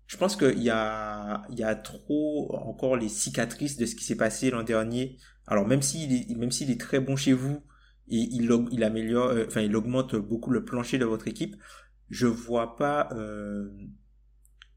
[0.07, 4.03] je pense qu'il y a il y a trop encore les cicatrices de ce qui
[4.03, 5.17] s'est passé l'an dernier.
[5.47, 7.61] Alors même s'il est même s'il est très bon chez vous
[8.09, 11.55] et il il améliore euh, enfin il augmente beaucoup le plancher de votre équipe,
[12.09, 13.69] je vois pas euh,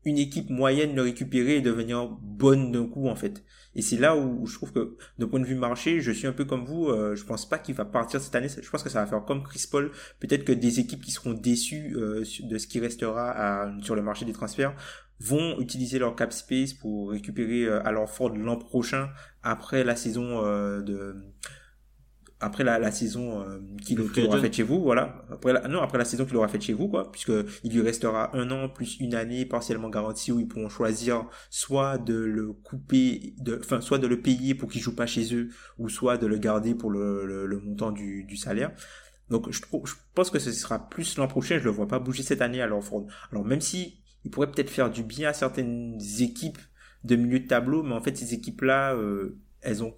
[0.04, 3.44] une équipe moyenne le récupérer et devenir bonne d'un coup en fait.
[3.74, 6.32] Et c'est là où je trouve que d'un point de vue marché, je suis un
[6.32, 6.88] peu comme vous.
[6.88, 8.48] euh, je pense pas qu'il va partir cette année.
[8.48, 9.92] Je pense que ça va faire comme Chris Paul.
[10.20, 14.24] Peut-être que des équipes qui seront déçues euh, de ce qui restera sur le marché
[14.26, 14.74] des transferts
[15.22, 19.10] vont utiliser leur cap space pour récupérer euh, à leur Ford l'an prochain
[19.42, 21.14] après la saison euh, de
[22.42, 25.24] après la, la saison euh, qu'il aura faite chez vous, voilà.
[25.30, 27.32] Après la, non, après la saison qu'il aura faite chez vous, quoi, puisque
[27.64, 31.98] il lui restera un an plus une année partiellement garantie où ils pourront choisir soit
[31.98, 35.48] de le couper, de, enfin, soit de le payer pour qu'il joue pas chez eux,
[35.78, 38.72] ou soit de le garder pour le, le, le montant du, du salaire.
[39.30, 41.58] Donc, je, trouve, je pense que ce sera plus l'an prochain.
[41.58, 43.06] Je le vois pas bouger cette année à l'Orford.
[43.30, 46.58] Alors, même si il pourrait peut-être faire du bien à certaines équipes
[47.04, 49.94] de milieu de tableau, mais en fait, ces équipes-là, euh, elles ont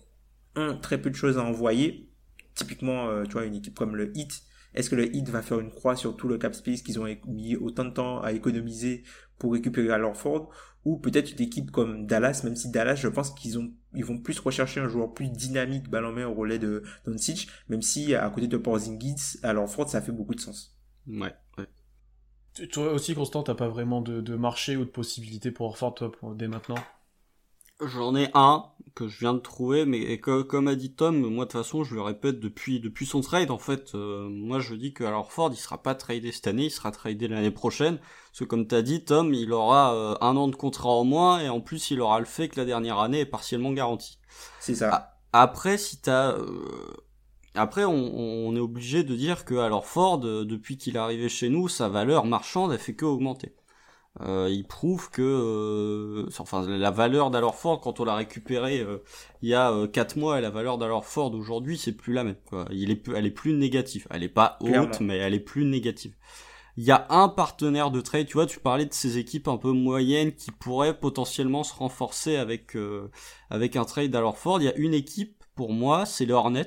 [0.54, 2.10] un très peu de choses à envoyer.
[2.54, 4.42] Typiquement, euh, tu vois, une équipe comme le Heat.
[4.74, 7.06] Est-ce que le Heat va faire une croix sur tout le cap space qu'ils ont
[7.26, 9.04] mis autant de temps à économiser
[9.38, 10.50] pour récupérer à l'Orford
[10.84, 14.18] ou peut-être une équipe comme Dallas, même si Dallas, je pense qu'ils ont, ils vont
[14.18, 18.14] plus rechercher un joueur plus dynamique, ballon en main au relais de Doncic, même si
[18.14, 20.76] à côté de Porzingis, à l'Orford, ça fait beaucoup de sens.
[21.06, 21.66] ouais, ouais.
[22.54, 25.94] Tu- Toi aussi Constant, t'as pas vraiment de, de marché ou de possibilité pour Orford
[25.94, 26.76] toi pour, dès maintenant?
[27.80, 28.64] J'en ai un
[28.94, 31.60] que je viens de trouver, mais et que- comme a dit Tom, moi de toute
[31.60, 35.02] façon je le répète depuis depuis son trade, en fait, euh, moi je dis que
[35.02, 38.44] alors Ford il sera pas tradé cette année, il sera tradé l'année prochaine, parce que
[38.44, 41.60] comme t'as dit Tom, il aura euh, un an de contrat en moins et en
[41.60, 44.18] plus il aura le fait que la dernière année est partiellement garantie.
[44.60, 45.10] C'est ça.
[45.32, 46.94] Après, si t'as, euh,
[47.54, 47.92] après, on,
[48.48, 51.68] on est obligé de dire que alors Ford, euh, depuis qu'il est arrivé chez nous,
[51.68, 53.54] sa valeur marchande a fait que augmenter.
[54.20, 58.98] Euh, il prouve que, euh, enfin, la valeur d'Alorford quand on l'a récupéré euh,
[59.42, 62.36] il y a euh, quatre mois, et la valeur d'Alorford aujourd'hui, c'est plus la même.
[62.46, 62.66] Quoi.
[62.70, 64.06] Il est, plus- elle est plus négative.
[64.10, 64.92] Elle est pas haute, Clairement.
[65.00, 66.14] mais elle est plus négative.
[66.76, 69.56] Il y a un partenaire de trade, tu vois, tu parlais de ces équipes un
[69.56, 73.10] peu moyennes qui pourraient potentiellement se renforcer avec euh,
[73.50, 74.60] avec un trade d'Alorford.
[74.60, 76.66] Il y a une équipe pour moi, c'est les Hornets,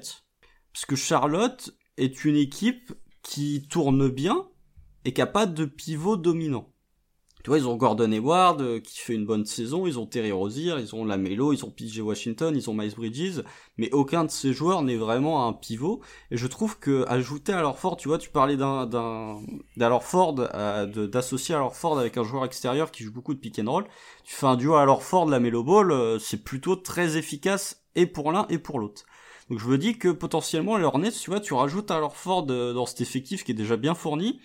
[0.74, 4.48] parce que Charlotte est une équipe qui tourne bien
[5.04, 6.70] et qui a pas de pivot dominant.
[7.43, 10.31] Tu vois, ils ont Gordon Hayward euh, qui fait une bonne saison, ils ont Terry
[10.31, 13.43] Rozier, ils ont Lamelo, ils ont PJ Washington, ils ont Miles Bridges,
[13.77, 16.01] mais aucun de ces joueurs n'est vraiment un pivot.
[16.31, 19.39] Et je trouve que ajouter à leur Ford, tu vois, tu parlais d'un d'un
[19.77, 23.39] d'alors Ford, euh, d'associer à leur Ford avec un joueur extérieur qui joue beaucoup de
[23.39, 23.85] pick and roll.
[24.23, 28.05] Tu fais un duo à leur Ford, Lamelo Ball, euh, c'est plutôt très efficace et
[28.05, 29.05] pour l'un et pour l'autre.
[29.49, 32.45] Donc je me dis que potentiellement les Hornets, tu vois, tu rajoutes à leur Ford
[32.49, 34.41] euh, dans cet effectif qui est déjà bien fourni.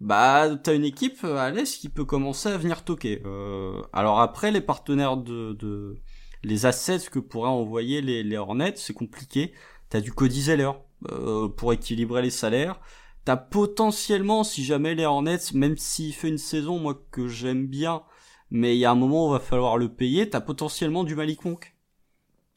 [0.00, 3.22] Bah t'as une équipe à l'est qui peut commencer à venir toquer.
[3.26, 5.96] Euh, alors après les partenaires de, de
[6.44, 9.52] les assets que pourraient envoyer les, les Hornets, c'est compliqué.
[9.88, 10.70] T'as du Cody Zeller
[11.10, 12.80] euh, pour équilibrer les salaires.
[13.24, 18.02] T'as potentiellement, si jamais les Hornets, même s'il fait une saison moi que j'aime bien,
[18.50, 21.14] mais il y a un moment où il va falloir le payer, t'as potentiellement du
[21.14, 21.74] Malik Monk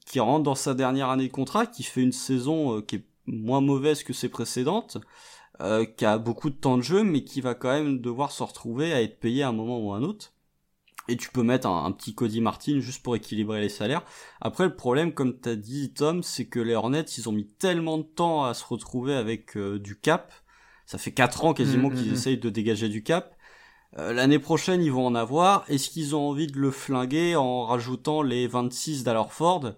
[0.06, 3.06] qui rentre dans sa dernière année de contrat, qui fait une saison euh, qui est
[3.28, 4.98] moins mauvaise que ses précédentes,
[5.62, 8.43] euh, qui a beaucoup de temps de jeu, mais qui va quand même devoir se
[8.43, 10.34] retrouver à être payé à un moment ou à un autre.
[11.07, 14.03] Et tu peux mettre un, petit Cody Martin juste pour équilibrer les salaires.
[14.39, 17.97] Après, le problème, comme t'as dit, Tom, c'est que les Hornets, ils ont mis tellement
[17.97, 20.32] de temps à se retrouver avec euh, du cap.
[20.86, 22.14] Ça fait 4 ans quasiment Mm, mm, qu'ils mm.
[22.14, 23.36] essayent de dégager du cap.
[23.97, 25.66] Euh, L'année prochaine, ils vont en avoir.
[25.70, 29.74] Est-ce qu'ils ont envie de le flinguer en rajoutant les 26 d'Alorford?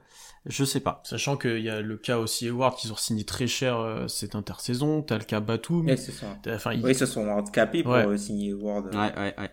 [0.46, 1.02] Je sais pas.
[1.06, 4.36] Sachant qu'il y a le cas aussi Edward qu'ils ont signé très cher euh, cette
[4.36, 6.38] intersaison, t'as le cas Batum, Ouais, c'est ça.
[6.44, 8.06] t'as- enfin, il- Oui, ils se sont handicapés pour Ouais.
[8.06, 8.88] euh, signer Ward.
[8.94, 9.52] Ouais, ouais, ouais.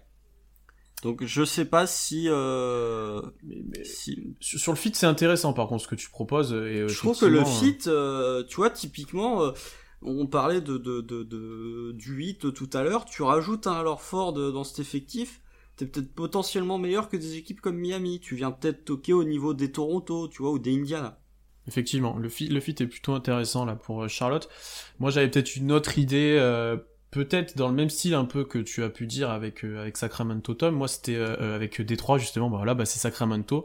[1.02, 4.34] Donc je sais pas si, euh, mais- mais- si...
[4.40, 6.52] sur sur le fit c'est intéressant par contre ce que tu proposes.
[6.52, 9.52] Et, euh, je trouve que le fit, euh, tu vois, typiquement, euh,
[10.02, 14.32] on parlait de, de, de, de du 8 tout à l'heure, tu rajoutes un Alorford
[14.34, 15.40] dans cet effectif,
[15.80, 18.20] t'es peut-être potentiellement meilleur que des équipes comme Miami.
[18.20, 21.18] Tu viens peut-être toquer au niveau des Toronto, tu vois, ou des Indiana.
[21.66, 24.48] Effectivement, le fit, est plutôt intéressant là pour euh, Charlotte.
[24.98, 26.76] Moi, j'avais peut-être une autre idée, euh,
[27.10, 29.96] peut-être dans le même style un peu que tu as pu dire avec euh, avec
[29.96, 30.74] Sacramento Tom.
[30.74, 32.50] Moi, c'était avec Détroit justement.
[32.50, 33.64] Bah voilà, bah c'est Sacramento.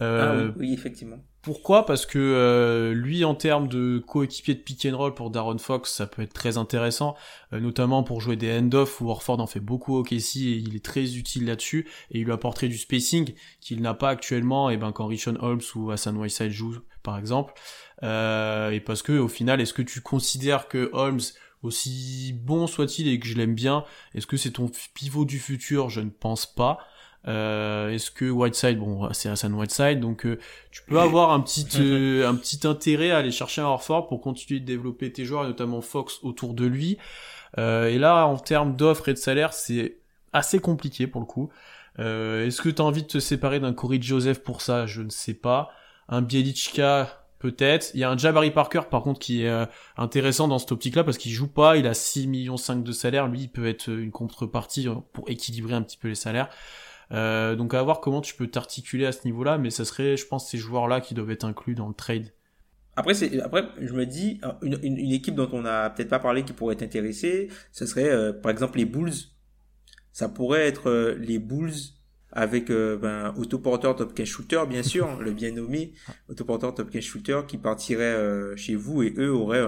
[0.00, 1.18] Ah Euh, oui, oui, effectivement.
[1.42, 1.86] Pourquoi?
[1.86, 5.92] Parce que euh, lui, en termes de coéquipier de pick and roll pour Darren Fox,
[5.92, 7.16] ça peut être très intéressant,
[7.52, 10.76] euh, notamment pour jouer des end-off où Orford en fait beaucoup au KC et il
[10.76, 14.76] est très utile là-dessus et il lui apporterait du spacing qu'il n'a pas actuellement et
[14.76, 17.54] ben quand Richon Holmes ou Hassan Whiteside jouent par exemple.
[18.02, 21.20] Euh, et parce que au final, est-ce que tu considères que Holmes
[21.62, 23.84] aussi bon soit-il et que je l'aime bien,
[24.14, 25.88] est-ce que c'est ton pivot du futur?
[25.88, 26.78] Je ne pense pas.
[27.28, 30.38] Euh, est-ce que Whiteside, bon, c'est Hassan Whiteside, donc euh,
[30.70, 34.20] tu peux avoir un petit euh, un petit intérêt à aller chercher un Horford pour
[34.20, 36.96] continuer de développer tes joueurs, et notamment Fox autour de lui.
[37.58, 39.98] Euh, et là, en termes d'offres et de salaire, c'est
[40.32, 41.50] assez compliqué pour le coup.
[41.98, 44.86] Euh, Est-ce que tu as envie de te séparer d'un Corey Joseph pour ça?
[44.86, 45.70] Je ne sais pas.
[46.08, 47.90] Un Bielichka peut-être.
[47.94, 49.66] Il y a un Jabari Parker par contre qui est euh,
[49.96, 53.28] intéressant dans cette optique-là parce qu'il joue pas, il a 6 millions 5 de salaire,
[53.28, 56.48] lui il peut être une contrepartie pour équilibrer un petit peu les salaires.
[57.12, 60.26] Euh, donc à voir comment tu peux t'articuler à ce niveau-là, mais ça serait, je
[60.26, 62.32] pense, ces joueurs-là qui doivent être inclus dans le trade.
[62.96, 66.18] Après, c'est, après, je me dis, une, une, une équipe dont on n'a peut-être pas
[66.18, 69.12] parlé qui pourrait être intéressée, ce serait, euh, par exemple, les Bulls.
[70.12, 71.72] Ça pourrait être euh, les Bulls
[72.32, 75.94] avec euh, ben, autoporteur top 15 shooter, bien sûr, le bien nommé
[76.28, 79.66] autoporteur top 15 shooter qui partirait euh, chez vous et eux auraient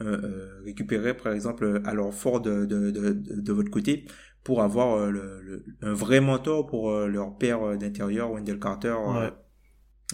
[0.00, 4.06] euh, récupéré, par exemple, alors fort de, de, de votre côté
[4.46, 8.60] pour avoir euh, le, le, un vrai mentor pour euh, leur père euh, d'intérieur, Wendell
[8.60, 8.94] Carter.
[8.94, 9.32] Ouais.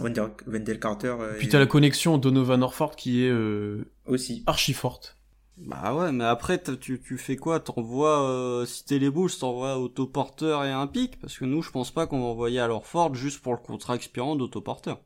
[0.00, 1.14] Wendell, Wendell Carter.
[1.38, 4.42] Puis t'as la connexion Donovan Orford qui est euh, aussi.
[4.46, 5.18] archi forte.
[5.58, 7.60] Bah ouais, mais après, tu, tu fais quoi?
[7.60, 11.20] T'envoies, euh, si t'es les Bulls, t'envoies autoporteur et un pic?
[11.20, 13.94] Parce que nous, je pense pas qu'on va envoyer à Ford juste pour le contrat
[13.94, 14.98] expirant d'autoporteur.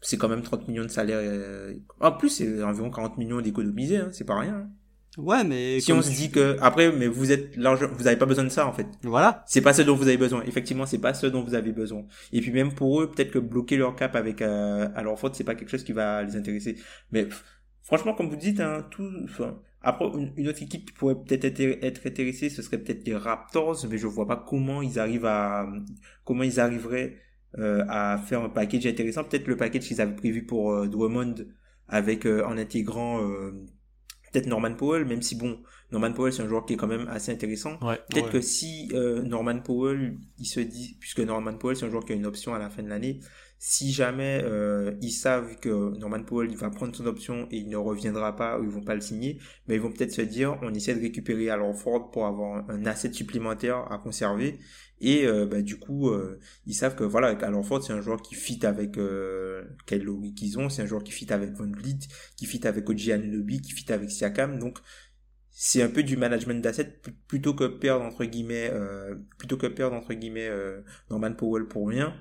[0.00, 1.18] c'est quand même 30 millions de salaire.
[1.22, 4.54] euh, En plus, c'est environ 40 millions d'économisés, hein, c'est pas rien.
[4.56, 4.70] hein.
[5.18, 5.78] Ouais, mais...
[5.80, 8.48] si on se dit que après, mais vous êtes large, vous avez pas besoin de
[8.48, 8.86] ça en fait.
[9.02, 9.44] Voilà.
[9.46, 10.42] C'est pas ce dont vous avez besoin.
[10.44, 12.04] Effectivement, c'est pas ce dont vous avez besoin.
[12.32, 15.34] Et puis même pour eux, peut-être que bloquer leur cap avec euh, à leur faute,
[15.34, 16.76] c'est pas quelque chose qui va les intéresser.
[17.10, 17.44] Mais pff,
[17.82, 19.10] franchement, comme vous dites, hein, tout.
[19.24, 23.06] Enfin, après, une, une autre équipe qui pourrait peut-être être, être intéressée, ce serait peut-être
[23.06, 25.66] les Raptors, mais je vois pas comment ils arrivent à
[26.24, 27.16] comment ils arriveraient
[27.58, 29.24] euh, à faire un package intéressant.
[29.24, 31.34] Peut-être le package qu'ils avaient prévu pour euh, Drummond
[31.86, 33.52] avec euh, en intégrant euh,
[34.32, 37.06] peut-être Norman Powell, même si bon, Norman Powell c'est un joueur qui est quand même
[37.08, 37.78] assez intéressant.
[37.82, 38.00] Ouais.
[38.10, 38.32] Peut-être Ouais.
[38.32, 42.12] que si euh, Norman Powell, il se dit, puisque Norman Powell c'est un joueur qui
[42.12, 43.20] a une option à la fin de l'année,
[43.64, 47.76] si jamais euh, ils savent que Norman Powell va prendre son option et il ne
[47.76, 49.38] reviendra pas ou ils vont pas le signer,
[49.68, 52.86] mais ils vont peut-être se dire on essaie de récupérer Al Ford pour avoir un
[52.86, 54.58] asset supplémentaire à conserver.
[55.00, 58.20] Et euh, bah, du coup euh, ils savent que voilà Al Ford c'est un joueur
[58.20, 61.70] qui fit avec euh, quel lobby qu'ils ont, c'est un joueur qui fit avec Von
[61.70, 62.00] Vliet,
[62.36, 64.58] qui fit avec OG Anunoby, qui fit avec Siakam.
[64.58, 64.80] Donc
[65.52, 69.94] c'est un peu du management d'assets plutôt que perdre entre guillemets euh, plutôt que perdre
[69.94, 72.12] entre guillemets euh, Norman Powell pour rien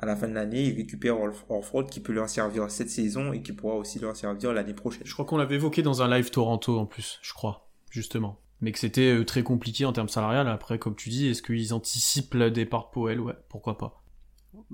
[0.00, 3.32] à la fin de l'année ils récupèrent Orf- Orford qui peut leur servir cette saison
[3.32, 6.08] et qui pourra aussi leur servir l'année prochaine Je crois qu'on l'avait évoqué dans un
[6.08, 8.40] live Toronto en plus, je crois, justement.
[8.62, 10.46] Mais que c'était euh, très compliqué en termes salarial.
[10.48, 14.02] Après, comme tu dis, est-ce qu'ils anticipent le départ de Powell Ouais, pourquoi pas.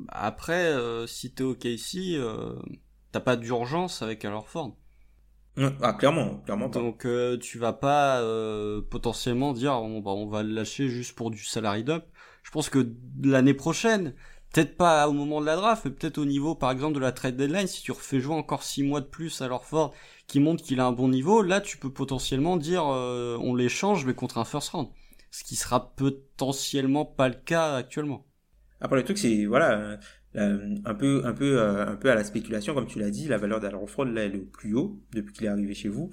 [0.09, 2.57] Après, euh, si t'es au KC, euh,
[3.12, 4.77] t'as pas d'urgence avec Al Horford.
[5.81, 6.81] Ah, clairement, clairement pas.
[6.81, 11.14] Donc euh, tu vas pas euh, potentiellement dire on, va on va le lâcher juste
[11.16, 12.05] pour du salary dump.
[12.43, 14.14] Je pense que l'année prochaine,
[14.57, 17.12] peut-être pas au moment de la draft, mais peut-être au niveau par exemple de la
[17.12, 19.92] trade deadline, si tu refais jouer encore six mois de plus à Ford
[20.26, 24.07] qui montre qu'il a un bon niveau, là tu peux potentiellement dire euh, on l'échange
[24.07, 24.88] mais contre un first round.
[25.30, 28.24] Ce qui sera potentiellement pas le cas actuellement.
[28.80, 29.98] Après le truc c'est voilà
[30.36, 33.28] euh, un peu un peu euh, un peu à la spéculation comme tu l'as dit,
[33.28, 35.90] la valeur d'Al Ford là elle est au plus haut depuis qu'il est arrivé chez
[35.90, 36.11] vous.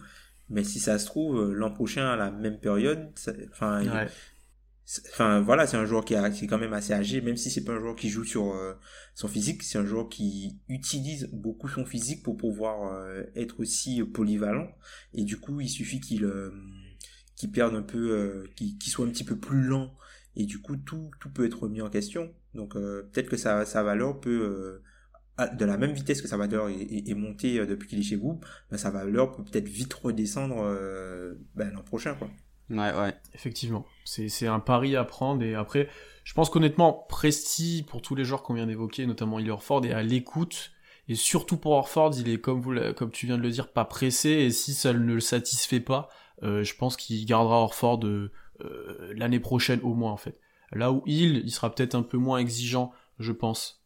[0.49, 3.09] Mais si ça se trouve l'an prochain à la même période,
[3.53, 3.81] enfin
[5.11, 7.73] Enfin voilà, c'est un joueur qui, est quand même assez âgé, même si c'est pas
[7.73, 8.73] un joueur qui joue sur euh,
[9.15, 14.03] son physique, c'est un joueur qui utilise beaucoup son physique pour pouvoir euh, être aussi
[14.03, 14.67] polyvalent.
[15.13, 16.51] Et du coup, il suffit qu'il euh,
[17.53, 19.95] perde un peu, qu'il soit un petit peu plus lent.
[20.35, 22.33] Et du coup, tout, peut être mis en question.
[22.53, 24.81] Donc peut-être que sa, valeur peut
[25.39, 28.39] de la même vitesse que sa valeur est, montée depuis qu'il est chez vous,
[28.71, 30.63] ben, sa valeur peut peut-être vite redescendre
[31.55, 32.17] ben, l'an prochain.
[32.73, 33.15] Ouais, ouais.
[33.33, 33.85] Effectivement.
[34.05, 35.43] C'est un pari à prendre.
[35.43, 35.89] Et après,
[36.23, 39.93] je pense qu'honnêtement, Presti, pour tous les joueurs qu'on vient d'évoquer, notamment il Orford, est
[39.93, 40.71] à l'écoute.
[41.07, 43.85] Et surtout pour Orford, il est, comme, vous, comme tu viens de le dire, pas
[43.85, 44.29] pressé.
[44.29, 46.09] Et si ça ne le satisfait pas,
[46.43, 50.39] euh, je pense qu'il gardera Orford euh, euh, l'année prochaine au moins, en fait.
[50.71, 53.83] Là où il, il sera peut-être un peu moins exigeant, je pense.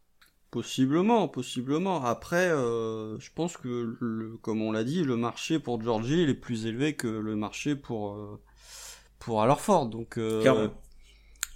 [0.51, 2.03] Possiblement, possiblement.
[2.05, 6.29] Après, euh, je pense que, le, comme on l'a dit, le marché pour Georgie il
[6.29, 8.39] est plus élevé que le marché pour
[9.20, 9.88] euh, pour Alorford.
[9.88, 10.70] Donc euh,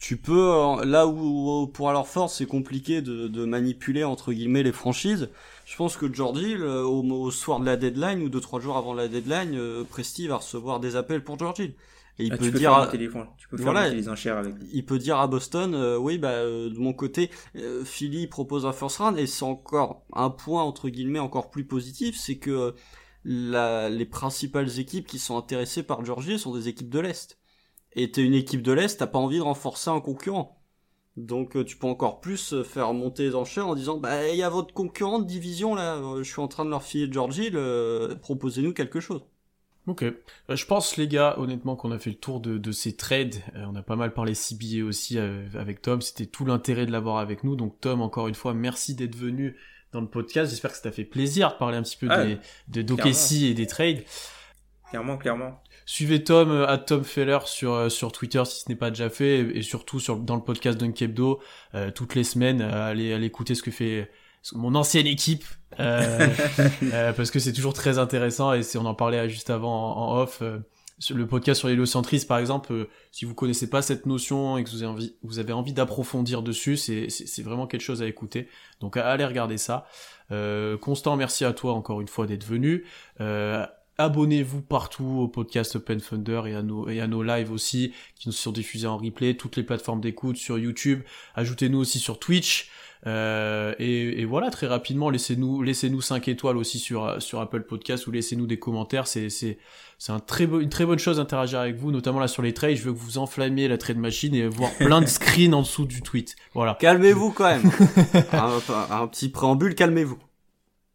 [0.01, 4.71] tu peux euh, là où pour Alorford c'est compliqué de, de, manipuler entre guillemets les
[4.71, 5.29] franchises.
[5.65, 8.95] Je pense que Georgie au, au, soir de la deadline ou deux trois jours avant
[8.95, 11.75] la deadline, euh, Presti va recevoir des appels pour Georgie.
[12.19, 12.87] Et il ah, peut dire, à...
[12.87, 14.55] tu peux faire les enchères avec.
[14.73, 17.29] Il peut dire à Boston, euh, oui, bah de mon côté,
[17.85, 22.17] Philly propose un first round et c'est encore un point entre guillemets encore plus positif,
[22.17, 22.75] c'est que
[23.23, 27.37] la, les principales équipes qui sont intéressées par Georgie sont des équipes de l'est
[27.93, 30.61] et t'es une équipe de l'Est, t'as pas envie de renforcer un concurrent.
[31.17, 34.37] Donc euh, tu peux encore plus euh, faire monter les enchères en disant bah il
[34.37, 37.11] y a votre concurrent de division là, euh, je suis en train de leur filer
[37.11, 37.51] Georgie,
[38.21, 39.23] proposez-nous quelque chose.
[39.87, 40.05] Ok.
[40.47, 43.35] je pense les gars, honnêtement, qu'on a fait le tour de, de ces trades.
[43.55, 46.01] on a pas mal parlé CBA aussi avec Tom.
[46.01, 47.55] C'était tout l'intérêt de l'avoir avec nous.
[47.55, 49.57] Donc Tom, encore une fois, merci d'être venu
[49.91, 50.51] dans le podcast.
[50.51, 52.37] J'espère que ça t'a fait plaisir de parler un petit peu des,
[52.67, 54.03] de d'OKC et des trades.
[54.91, 55.59] Clairement, clairement.
[55.91, 59.09] Suivez Tom à euh, Tom Feller sur euh, sur Twitter si ce n'est pas déjà
[59.09, 61.41] fait et, surtout sur dans le podcast Dunkebdo
[61.75, 64.09] euh, toutes les semaines allez allez écouter ce que fait
[64.53, 65.43] mon ancienne équipe
[65.77, 71.27] parce que c'est toujours très intéressant et on en parlait juste avant en, off le
[71.27, 74.93] podcast sur l'héliocentrisme par exemple si vous connaissez pas cette notion et que vous avez
[74.93, 78.47] envie vous avez envie d'approfondir dessus c'est c'est vraiment quelque chose à écouter.
[78.79, 79.85] Donc allez regarder ça.
[80.79, 82.85] Constant merci à toi encore une fois d'être venu
[84.01, 88.29] Abonnez-vous partout au podcast Open Thunder et à nos, et à nos lives aussi, qui
[88.29, 91.03] nous sont diffusés en replay, toutes les plateformes d'écoute sur YouTube.
[91.35, 92.71] Ajoutez-nous aussi sur Twitch.
[93.05, 98.11] Euh, et, voilà, très rapidement, laissez-nous laissez-nous 5 étoiles aussi sur, sur Apple Podcast ou
[98.11, 99.05] laissez-nous des commentaires.
[99.05, 99.59] C'est, c'est,
[99.99, 102.77] c'est un très une très bonne chose d'interagir avec vous, notamment là sur les trades.
[102.77, 105.85] Je veux que vous enflammiez la trade machine et voir plein de screens en dessous
[105.85, 106.35] du tweet.
[106.55, 106.75] Voilà.
[106.79, 107.61] Calmez-vous quand même.
[108.33, 110.17] un petit préambule, calmez-vous.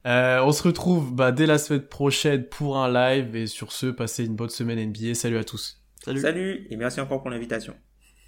[0.06, 3.86] Euh, on se retrouve bah, dès la semaine prochaine pour un live et sur ce,
[3.86, 5.14] passez une bonne semaine NBA.
[5.14, 5.82] Salut à tous.
[6.04, 6.20] Salut.
[6.20, 7.74] Salut et merci encore pour l'invitation.